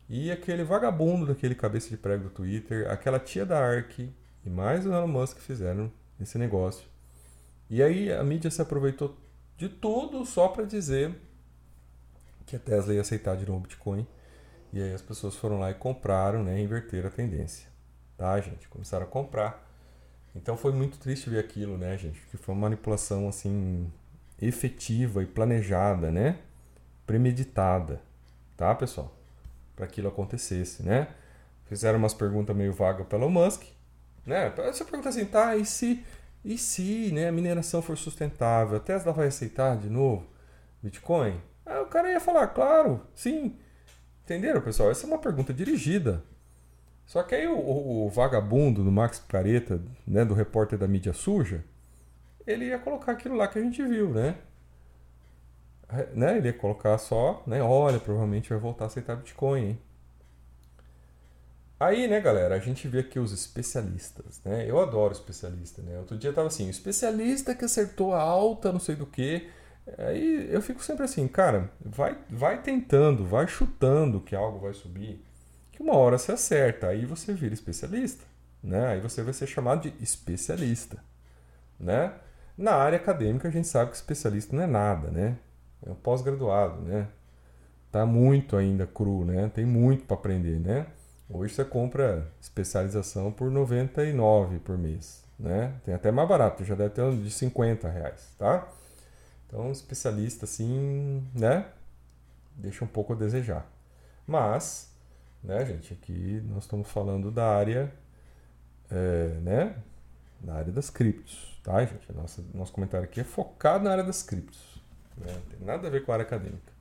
E 0.08 0.32
aquele 0.32 0.64
vagabundo 0.64 1.26
daquele 1.26 1.56
cabeça 1.56 1.90
de 1.90 1.98
prego 1.98 2.26
do 2.26 2.30
Twitter, 2.30 2.90
aquela 2.92 3.20
tia 3.20 3.46
da 3.46 3.60
ARK 3.60 4.14
e 4.46 4.50
mais 4.50 4.86
o 4.86 4.94
Elon 4.94 5.08
Musk 5.08 5.40
fizeram 5.40 5.92
esse 6.20 6.38
negócio. 6.38 6.88
E 7.70 7.82
aí 7.82 8.12
a 8.14 8.24
mídia 8.24 8.52
se 8.52 8.62
aproveitou 8.62 9.18
de 9.58 9.68
tudo 9.68 10.24
só 10.26 10.48
para 10.48 10.66
dizer 10.66 11.16
que 12.46 12.56
a 12.56 12.60
Tesla 12.60 12.94
ia 12.94 13.02
aceitar 13.02 13.36
de 13.36 13.48
novo 13.48 13.62
Bitcoin. 13.62 14.06
E 14.72 14.82
aí 14.82 14.94
as 14.94 15.02
pessoas 15.02 15.36
foram 15.36 15.60
lá 15.60 15.72
e 15.72 15.74
compraram, 15.74 16.44
né, 16.44 16.60
inverter 16.60 17.06
a 17.06 17.10
tendência. 17.10 17.68
Tá, 18.18 18.40
gente? 18.40 18.68
Começaram 18.68 19.06
a 19.06 19.10
comprar. 19.10 19.66
Então 20.36 20.56
foi 20.56 20.72
muito 20.74 21.00
triste 21.00 21.30
ver 21.30 21.40
aquilo, 21.40 21.78
né, 21.78 21.98
gente? 21.98 22.20
Que 22.30 22.38
foi 22.38 22.54
uma 22.54 22.62
manipulação 22.62 23.28
assim 23.28 23.92
efetiva 24.40 25.24
e 25.24 25.26
planejada, 25.26 26.12
né? 26.12 26.40
Premeditada, 27.08 28.02
tá, 28.58 28.76
pessoal? 28.76 29.16
Para 29.76 29.86
aquilo 29.86 30.08
acontecesse, 30.08 30.84
né? 30.84 31.08
Fizeram 31.66 31.98
umas 31.98 32.14
perguntas 32.14 32.56
meio 32.56 32.72
vagas 32.72 33.08
pelo 33.08 33.30
Musk, 33.30 33.64
né? 34.26 34.52
Você 34.72 34.84
pergunta 34.86 35.10
assim, 35.10 35.26
tá, 35.26 35.56
e 35.56 35.66
se, 35.66 36.04
e 36.44 36.58
se 36.58 37.12
né, 37.12 37.28
a 37.28 37.32
mineração 37.32 37.82
for 37.82 37.98
sustentável, 37.98 38.78
a 38.78 38.80
Tesla 38.80 39.12
vai 39.12 39.28
aceitar 39.28 39.78
de 39.78 39.90
novo 39.90 40.26
Bitcoin? 40.82 41.42
Aí 41.66 41.80
o 41.82 41.88
cara 41.88 42.12
ia 42.12 42.20
falar, 42.20 42.48
claro, 42.48 43.02
sim. 43.14 43.58
Entenderam, 44.24 44.62
pessoal? 44.62 44.92
Essa 44.92 45.06
é 45.06 45.08
uma 45.08 45.18
pergunta 45.18 45.54
dirigida. 45.54 46.24
Só 47.06 47.22
que 47.22 47.36
aí 47.36 47.48
o, 47.48 47.58
o, 47.58 48.06
o 48.06 48.10
vagabundo 48.10 48.84
do 48.84 48.92
Max 48.92 49.20
Picareta, 49.20 49.82
né, 50.08 50.26
do 50.26 50.34
repórter 50.34 50.78
da 50.80 50.88
mídia 50.88 51.14
suja, 51.14 51.64
ele 52.46 52.66
ia 52.66 52.80
colocar 52.80 53.12
aquilo 53.12 53.36
lá 53.36 53.48
que 53.48 53.60
a 53.60 53.62
gente 53.62 53.84
viu, 53.84 54.10
né? 54.10 54.36
Né, 56.14 56.38
ele 56.38 56.48
ia 56.48 56.54
colocar 56.54 56.98
só, 56.98 57.44
né, 57.46 57.62
olha, 57.62 58.00
provavelmente 58.00 58.50
vai 58.50 58.60
voltar 58.60 58.86
a 58.86 58.88
aceitar 58.88 59.16
Bitcoin, 59.16 59.62
hein? 59.62 59.80
Aí, 61.80 62.08
né, 62.08 62.22
galera, 62.22 62.56
a 62.56 62.60
gente 62.60 62.88
vê 62.88 63.00
aqui 63.00 63.20
os 63.20 63.34
especialistas, 63.34 64.40
né? 64.46 64.66
Eu 64.70 64.80
adoro 64.80 65.12
especialista, 65.12 65.82
né? 65.82 66.00
Outro 66.00 66.18
dia 66.18 66.32
tava 66.32 66.48
assim, 66.48 66.70
especialista 66.70 67.54
que 67.54 67.66
acertou 67.66 68.14
a 68.14 68.22
alta, 68.22 68.72
não 68.72 68.80
sei 68.80 68.96
do 68.96 69.06
que. 69.06 69.50
Aí 69.98 70.48
eu 70.52 70.62
fico 70.62 70.84
sempre 70.84 71.04
assim, 71.04 71.28
cara, 71.28 71.70
vai, 71.80 72.18
vai 72.30 72.62
tentando, 72.62 73.26
vai 73.26 73.48
chutando 73.48 74.22
que 74.22 74.36
algo 74.36 74.60
vai 74.60 74.74
subir, 74.74 75.24
que 75.72 75.82
uma 75.82 75.96
hora 75.96 76.18
você 76.18 76.32
acerta, 76.32 76.88
aí 76.88 77.06
você 77.06 77.34
vira 77.34 77.54
especialista, 77.54 78.24
né? 78.64 78.88
Aí 78.88 79.02
você 79.02 79.22
vai 79.22 79.34
ser 79.34 79.46
chamado 79.48 79.82
de 79.90 80.04
especialista, 80.04 80.98
né? 81.80 82.14
Na 82.58 82.76
área 82.76 82.98
acadêmica 82.98 83.48
a 83.50 83.52
gente 83.52 83.68
sabe 83.68 83.92
que 83.92 83.98
especialista 83.98 84.56
não 84.56 84.64
é 84.64 84.68
nada, 84.68 85.12
né? 85.12 85.38
É 85.86 85.92
um 85.92 85.96
pós-graduado, 85.96 86.82
né? 86.82 87.08
Tá 87.92 88.06
muito 88.06 88.58
ainda 88.58 88.86
cru, 88.88 89.24
né? 89.24 89.50
Tem 89.54 89.66
muito 89.66 90.06
para 90.06 90.18
aprender, 90.18 90.60
né? 90.60 90.88
Hoje 91.30 91.54
você 91.54 91.64
compra 91.64 92.28
especialização 92.42 93.32
por 93.32 93.50
99 93.50 94.60
por 94.60 94.78
mês, 94.78 95.24
né? 95.40 95.74
Tem 95.84 95.94
até 95.94 96.12
mais 96.12 96.28
barato, 96.28 96.64
já 96.64 96.76
deve 96.76 96.92
ter 96.92 97.02
um 97.02 97.22
de 97.22 97.32
50 97.32 97.88
reais, 97.90 98.36
tá? 98.38 98.68
Então, 99.48 99.72
especialista 99.72 100.46
assim, 100.46 101.26
né? 101.34 101.68
Deixa 102.56 102.84
um 102.84 102.88
pouco 102.88 103.14
a 103.14 103.16
desejar. 103.16 103.66
Mas, 104.28 104.92
né, 105.44 105.66
gente, 105.66 105.94
aqui 105.94 106.42
nós 106.50 106.64
estamos 106.64 106.90
falando 106.90 107.32
da 107.32 107.48
área, 107.56 107.92
é, 108.92 109.40
né? 109.42 109.76
Na 110.42 110.56
área 110.56 110.72
das 110.72 110.90
criptos, 110.90 111.60
tá, 111.64 111.84
gente? 111.86 112.08
Nosso 112.54 112.74
comentário 112.74 113.06
aqui 113.06 113.22
é 113.22 113.24
focado 113.24 113.84
na 113.84 113.92
área 113.92 114.04
das 114.04 114.22
criptos. 114.22 114.75
Né? 115.18 115.32
Não 115.32 115.42
tem 115.42 115.60
nada 115.66 115.88
a 115.88 115.92
ver 115.92 116.04
com 116.04 116.12
a 116.12 116.16
área 116.16 116.26
acadêmica. 116.26 116.74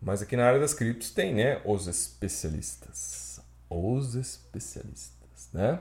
Mas 0.00 0.20
aqui 0.20 0.36
na 0.36 0.44
área 0.44 0.58
das 0.58 0.74
criptos 0.74 1.10
tem 1.10 1.34
né, 1.34 1.60
os 1.64 1.86
especialistas. 1.86 3.40
Os 3.70 4.14
especialistas, 4.14 5.48
né? 5.52 5.78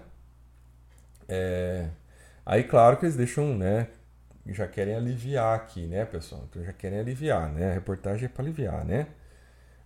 É... 1.28 1.90
Aí, 2.46 2.64
claro 2.64 2.98
que 2.98 3.06
eles 3.06 3.16
deixam, 3.16 3.58
né? 3.58 3.88
Já 4.48 4.68
querem 4.68 4.96
aliviar 4.96 5.56
aqui, 5.56 5.86
né, 5.88 6.06
pessoal? 6.06 6.44
Então 6.50 6.64
já 6.64 6.74
querem 6.74 7.00
aliviar, 7.00 7.52
né? 7.52 7.72
A 7.72 7.74
reportagem 7.74 8.26
é 8.26 8.28
para 8.28 8.44
aliviar, 8.44 8.86
né? 8.86 9.08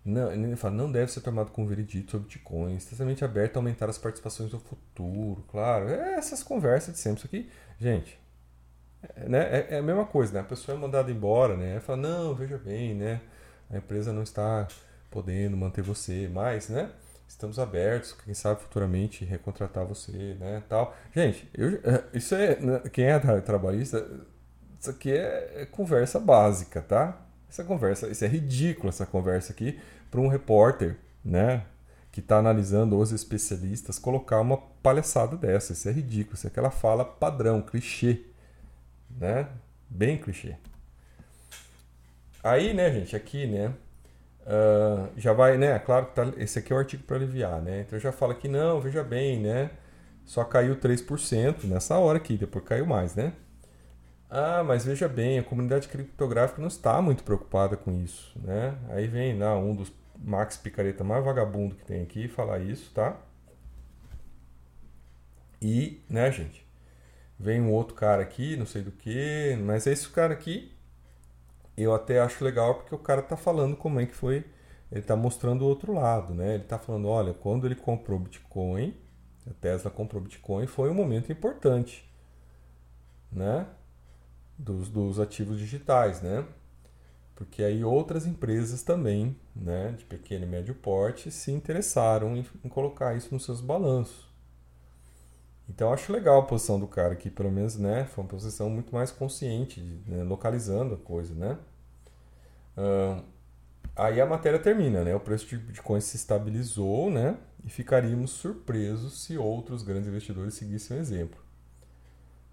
Não, 0.03 0.31
ele 0.31 0.55
fala, 0.55 0.75
não 0.75 0.91
deve 0.91 1.11
ser 1.11 1.21
tomado 1.21 1.51
como 1.51 1.67
veredito 1.67 2.11
sobre 2.11 2.27
Bitcoin, 2.27 2.75
extremamente 2.75 3.25
aberto 3.25 3.57
a 3.57 3.59
aumentar 3.59 3.89
as 3.89 3.97
participações 3.97 4.51
no 4.51 4.59
futuro, 4.59 5.43
claro. 5.49 5.89
É 5.89 6.13
essas 6.13 6.43
conversas 6.43 6.93
de 6.93 6.99
sempre. 6.99 7.17
Isso 7.17 7.27
aqui, 7.27 7.49
gente, 7.79 8.19
né? 9.27 9.39
É, 9.39 9.75
é, 9.75 9.77
a 9.79 9.81
mesma 9.81 10.05
coisa, 10.05 10.33
né? 10.33 10.39
A 10.39 10.43
pessoa 10.43 10.77
é 10.77 10.79
mandada 10.79 11.11
embora, 11.11 11.55
né? 11.55 11.79
Fala, 11.79 11.97
não, 12.01 12.35
veja 12.35 12.57
bem, 12.57 12.93
né? 12.93 13.21
A 13.69 13.77
empresa 13.77 14.13
não 14.13 14.23
está 14.23 14.67
podendo 15.09 15.55
manter 15.57 15.81
você, 15.81 16.29
mas, 16.31 16.69
né? 16.69 16.91
Estamos 17.27 17.57
abertos, 17.57 18.13
quem 18.13 18.33
sabe 18.33 18.61
futuramente 18.61 19.25
recontratar 19.25 19.85
você, 19.85 20.35
né? 20.39 20.63
Tal. 20.69 20.95
Gente, 21.13 21.49
eu, 21.53 21.79
é, 21.83 22.03
isso 22.13 22.35
é. 22.35 22.59
Né? 22.59 22.79
Quem 22.91 23.05
é 23.05 23.19
trabalhista, 23.41 24.07
isso 24.79 24.89
aqui 24.89 25.11
é, 25.11 25.61
é 25.61 25.65
conversa 25.65 26.19
básica, 26.19 26.81
tá? 26.81 27.21
Essa 27.49 27.63
conversa, 27.63 28.07
isso 28.07 28.23
é 28.23 28.27
ridículo 28.27 28.89
essa 28.89 29.05
conversa 29.05 29.53
aqui 29.53 29.79
para 30.11 30.21
um 30.21 30.27
repórter, 30.27 30.97
né? 31.23 31.63
Que 32.11 32.19
está 32.19 32.37
analisando 32.37 32.97
os 32.97 33.11
especialistas 33.11 33.99
colocar 33.99 34.39
uma 34.39 34.57
palhaçada 34.57 35.35
dessa. 35.35 35.73
Isso 35.73 35.89
é 35.89 35.91
ridículo. 35.91 36.35
Isso 36.35 36.47
é 36.47 36.49
aquela 36.49 36.71
fala 36.71 37.03
padrão, 37.03 37.61
clichê 37.61 38.23
né? 39.19 39.47
Bem 39.89 40.17
clichê. 40.17 40.55
Aí, 42.43 42.73
né, 42.73 42.91
gente, 42.91 43.15
aqui, 43.15 43.47
né, 43.47 43.73
uh, 44.45 45.09
já 45.17 45.33
vai, 45.33 45.57
né, 45.57 45.79
claro 45.79 46.05
que 46.05 46.13
tá, 46.13 46.31
esse 46.37 46.59
aqui 46.59 46.71
é 46.71 46.75
o 46.75 46.79
artigo 46.79 47.01
para 47.03 47.15
aliviar, 47.15 47.59
né, 47.59 47.81
então 47.81 47.97
já 47.97 48.11
fala 48.11 48.35
que 48.35 48.47
não, 48.47 48.79
veja 48.79 49.03
bem, 49.03 49.39
né, 49.39 49.71
só 50.25 50.43
caiu 50.43 50.75
3% 50.75 51.63
nessa 51.63 51.97
hora 51.97 52.17
aqui, 52.19 52.37
depois 52.37 52.63
caiu 52.63 52.85
mais, 52.85 53.15
né. 53.15 53.33
Ah, 54.29 54.63
mas 54.63 54.85
veja 54.85 55.07
bem, 55.07 55.39
a 55.39 55.43
comunidade 55.43 55.87
criptográfica 55.87 56.61
não 56.61 56.67
está 56.67 57.01
muito 57.01 57.23
preocupada 57.23 57.75
com 57.77 57.91
isso, 58.03 58.31
né. 58.43 58.75
Aí 58.89 59.07
vem 59.07 59.37
lá 59.39 59.57
um 59.57 59.75
dos 59.75 59.91
Max 60.17 60.57
Picareta 60.57 61.03
mais 61.03 61.23
vagabundo 61.25 61.75
que 61.75 61.85
tem 61.85 62.03
aqui 62.03 62.27
falar 62.27 62.59
isso, 62.59 62.91
tá. 62.93 63.17
E, 65.61 66.01
né, 66.09 66.31
gente, 66.31 66.64
vem 67.39 67.61
um 67.61 67.71
outro 67.71 67.95
cara 67.95 68.21
aqui, 68.21 68.55
não 68.57 68.65
sei 68.65 68.81
do 68.81 68.91
que, 68.91 69.57
mas 69.61 69.87
esse 69.87 70.09
cara 70.09 70.33
aqui 70.33 70.75
eu 71.77 71.93
até 71.93 72.19
acho 72.21 72.43
legal 72.43 72.75
porque 72.75 72.95
o 72.95 72.99
cara 72.99 73.21
tá 73.21 73.35
falando 73.35 73.75
como 73.75 73.99
é 73.99 74.05
que 74.05 74.15
foi, 74.15 74.45
ele 74.91 75.01
tá 75.01 75.15
mostrando 75.15 75.63
o 75.63 75.67
outro 75.67 75.93
lado, 75.93 76.33
né? 76.33 76.55
Ele 76.55 76.63
tá 76.63 76.77
falando, 76.79 77.07
olha, 77.07 77.33
quando 77.33 77.65
ele 77.65 77.75
comprou 77.75 78.19
Bitcoin, 78.19 78.95
a 79.49 79.53
Tesla 79.53 79.91
comprou 79.91 80.21
Bitcoin, 80.21 80.67
foi 80.67 80.89
um 80.89 80.93
momento 80.93 81.31
importante, 81.31 82.09
né? 83.31 83.67
Dos, 84.57 84.89
dos 84.89 85.19
ativos 85.19 85.59
digitais, 85.59 86.21
né? 86.21 86.45
Porque 87.35 87.61
aí 87.61 87.83
outras 87.83 88.25
empresas 88.25 88.81
também, 88.81 89.35
né, 89.53 89.91
de 89.97 90.05
pequeno 90.05 90.45
e 90.45 90.47
médio 90.47 90.73
porte, 90.73 91.29
se 91.29 91.51
interessaram 91.51 92.37
em, 92.37 92.45
em 92.63 92.69
colocar 92.69 93.15
isso 93.15 93.33
nos 93.33 93.43
seus 93.43 93.59
balanços. 93.59 94.25
Então 95.69 95.91
acho 95.91 96.11
legal 96.13 96.39
a 96.39 96.43
posição 96.43 96.79
do 96.79 96.87
cara 96.87 97.13
aqui, 97.13 97.29
pelo 97.29 97.51
menos, 97.51 97.75
né? 97.77 98.05
Foi 98.05 98.23
uma 98.23 98.29
posição 98.29 98.69
muito 98.69 98.93
mais 98.93 99.11
consciente, 99.11 99.81
né? 100.07 100.23
localizando 100.23 100.95
a 100.95 100.97
coisa, 100.97 101.33
né? 101.33 101.57
Uh, 102.77 103.23
Aí 103.95 104.19
a 104.19 104.25
matéria 104.25 104.59
termina, 104.59 105.03
né? 105.05 105.15
O 105.15 105.19
preço 105.21 105.47
de 105.47 105.57
Bitcoin 105.57 106.01
se 106.01 106.17
estabilizou, 106.17 107.09
né? 107.09 107.37
E 107.63 107.69
ficaríamos 107.69 108.31
surpresos 108.31 109.23
se 109.23 109.37
outros 109.37 109.83
grandes 109.83 110.09
investidores 110.09 110.53
seguissem 110.55 110.97
o 110.97 110.99
exemplo. 110.99 111.39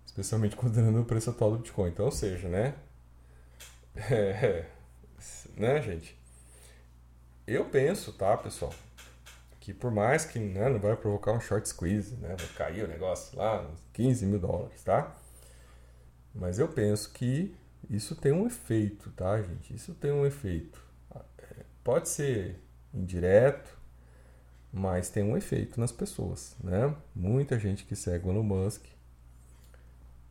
Especialmente 0.06 0.54
considerando 0.56 1.00
o 1.00 1.04
preço 1.04 1.30
atual 1.30 1.52
do 1.52 1.58
Bitcoin. 1.58 1.90
Então, 1.90 2.04
ou 2.04 2.12
seja, 2.12 2.48
né? 2.48 2.74
É, 3.94 4.64
né, 5.54 5.82
gente? 5.82 6.16
Eu 7.46 7.66
penso, 7.66 8.12
tá, 8.14 8.36
pessoal? 8.38 8.72
Que 9.62 9.72
por 9.72 9.92
mais 9.92 10.24
que 10.24 10.40
né, 10.40 10.68
não 10.68 10.80
vai 10.80 10.96
provocar 10.96 11.30
um 11.32 11.40
short 11.40 11.68
squeeze, 11.68 12.16
né? 12.16 12.34
Vai 12.36 12.48
cair 12.56 12.84
o 12.84 12.88
negócio 12.88 13.38
lá, 13.38 13.62
uns 13.62 13.80
15 13.92 14.26
mil 14.26 14.40
dólares, 14.40 14.82
tá? 14.82 15.14
Mas 16.34 16.58
eu 16.58 16.66
penso 16.66 17.12
que 17.12 17.54
isso 17.88 18.16
tem 18.16 18.32
um 18.32 18.44
efeito, 18.44 19.08
tá, 19.12 19.40
gente? 19.40 19.72
Isso 19.72 19.94
tem 19.94 20.10
um 20.10 20.26
efeito. 20.26 20.82
Pode 21.84 22.08
ser 22.08 22.58
indireto, 22.92 23.78
mas 24.72 25.10
tem 25.10 25.22
um 25.22 25.36
efeito 25.36 25.78
nas 25.78 25.92
pessoas, 25.92 26.56
né? 26.60 26.92
Muita 27.14 27.56
gente 27.56 27.84
que 27.84 27.94
segue 27.94 28.26
o 28.26 28.32
Elon 28.32 28.42
Musk 28.42 28.84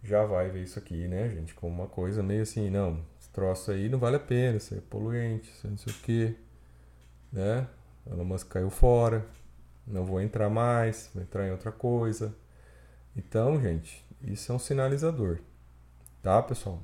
já 0.04 0.26
vai 0.26 0.50
ver 0.50 0.64
isso 0.64 0.78
aqui, 0.78 1.08
né, 1.08 1.30
gente, 1.30 1.54
como 1.54 1.74
uma 1.74 1.88
coisa 1.88 2.22
meio 2.22 2.42
assim, 2.42 2.70
não, 2.70 3.00
esse 3.18 3.30
troço 3.30 3.72
aí 3.72 3.88
não 3.88 4.00
vale 4.00 4.18
a 4.18 4.20
pena, 4.20 4.58
isso 4.58 4.76
é 4.76 4.82
poluente, 4.82 5.50
isso 5.52 5.68
é 5.68 5.70
não 5.70 5.78
sei 5.78 5.94
o 5.94 5.98
quê, 5.98 6.36
né? 7.32 7.68
Elon 8.10 8.26
Musk 8.26 8.48
caiu 8.50 8.70
fora, 8.70 9.26
não 9.86 10.06
vou 10.06 10.22
entrar 10.22 10.50
mais, 10.50 11.10
vou 11.14 11.24
entrar 11.24 11.48
em 11.48 11.52
outra 11.52 11.72
coisa. 11.72 12.36
Então, 13.16 13.60
gente, 13.62 14.06
isso 14.22 14.52
é 14.52 14.56
um 14.56 14.60
sinalizador, 14.60 15.40
tá, 16.22 16.42
pessoal? 16.42 16.82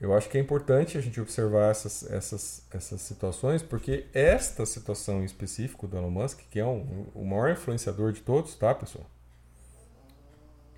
Eu 0.00 0.14
acho 0.14 0.28
que 0.30 0.38
é 0.38 0.40
importante 0.40 0.96
a 0.96 1.00
gente 1.00 1.20
observar 1.20 1.70
essas, 1.70 2.10
essas, 2.10 2.66
essas 2.70 3.00
situações, 3.02 3.62
porque 3.62 4.06
esta 4.14 4.64
situação 4.64 5.20
em 5.20 5.24
específico 5.24 5.86
do 5.86 5.96
Elon 5.96 6.10
Musk, 6.10 6.40
que 6.50 6.58
é 6.58 6.64
um, 6.64 7.06
o 7.14 7.24
maior 7.24 7.50
influenciador 7.50 8.10
de 8.12 8.22
todos, 8.22 8.54
tá, 8.54 8.74
pessoal? 8.74 9.04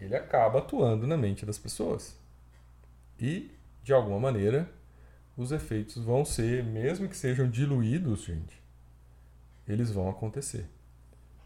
Ele 0.01 0.17
acaba 0.17 0.59
atuando 0.59 1.07
na 1.07 1.17
mente 1.17 1.47
das 1.47 1.57
pessoas. 1.57 2.17
E, 3.21 3.53
de 3.85 3.93
alguma 3.93 4.19
maneira, 4.19 4.69
os 5.37 5.53
efeitos 5.53 5.97
vão 5.97 6.25
ser, 6.25 6.65
mesmo 6.65 7.09
que 7.09 7.17
sejam 7.17 7.49
diluídos, 7.49 8.25
gente, 8.25 8.63
eles 9.67 9.91
vão 9.91 10.09
acontecer. 10.09 10.67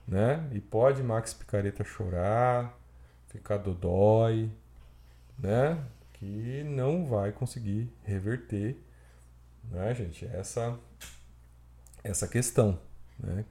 Né? 0.07 0.49
E 0.53 0.61
pode 0.61 1.03
Max 1.03 1.35
Picareta 1.35 1.85
chorar, 1.85 2.79
ficar 3.29 3.57
dodói, 3.57 4.51
né? 5.39 5.85
que 6.19 6.65
não 6.65 7.05
vai 7.05 7.31
conseguir 7.31 7.93
reverter, 8.03 8.77
né, 9.65 9.95
gente, 9.95 10.25
essa, 10.27 10.79
essa 12.03 12.27
questão, 12.27 12.81
né, 13.19 13.45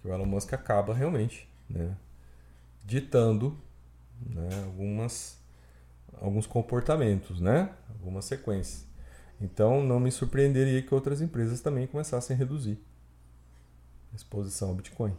que 0.00 0.08
o 0.08 0.12
Elon 0.12 0.26
Musk 0.26 0.52
acaba 0.52 0.92
realmente, 0.92 1.48
né, 1.68 1.96
ditando, 2.84 3.56
né, 4.20 4.48
algumas, 4.64 5.38
alguns 6.20 6.46
comportamentos, 6.46 7.40
né, 7.40 7.72
algumas 7.90 8.24
sequências. 8.24 8.86
Então, 9.42 9.82
não 9.82 10.00
me 10.00 10.10
surpreenderia 10.10 10.80
que 10.80 10.94
outras 10.94 11.20
empresas 11.20 11.60
também 11.60 11.86
começassem 11.86 12.34
a 12.34 12.38
reduzir 12.38 12.78
a 14.12 14.16
exposição 14.16 14.70
ao 14.70 14.74
Bitcoin. 14.74 15.14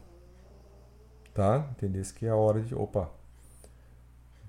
Tá? 1.33 1.67
Entendesse 1.71 2.13
que 2.13 2.25
é 2.25 2.29
a 2.29 2.35
hora 2.35 2.61
de. 2.61 2.73
Opa, 2.73 3.11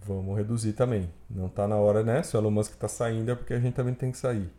Vamos 0.06 0.36
reduzir 0.36 0.74
também. 0.74 1.10
Não 1.30 1.46
está 1.46 1.66
na 1.66 1.76
hora, 1.76 2.02
né? 2.02 2.22
Se 2.22 2.36
o 2.36 2.38
Elon 2.38 2.50
Musk 2.50 2.72
está 2.72 2.88
saindo 2.88 3.30
é 3.30 3.34
porque 3.34 3.54
a 3.54 3.60
gente 3.60 3.74
também 3.74 3.94
tem 3.94 4.12
que 4.12 4.18
sair. 4.18 4.52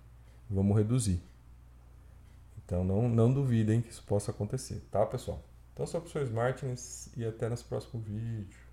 Vamos 0.49 0.75
reduzir. 0.75 1.21
Então 2.65 2.83
não, 2.83 3.07
não 3.07 3.31
duvidem 3.31 3.79
que 3.79 3.89
isso 3.89 4.03
possa 4.03 4.31
acontecer, 4.31 4.81
tá, 4.91 5.05
pessoal? 5.05 5.43
Então 5.71 5.85
sou 5.85 5.99
o 5.99 6.03
professor 6.03 6.33
Martins 6.33 7.09
e 7.15 7.23
até 7.23 7.47
nos 7.47 7.61
próximos 7.61 8.03
vídeos. 8.07 8.64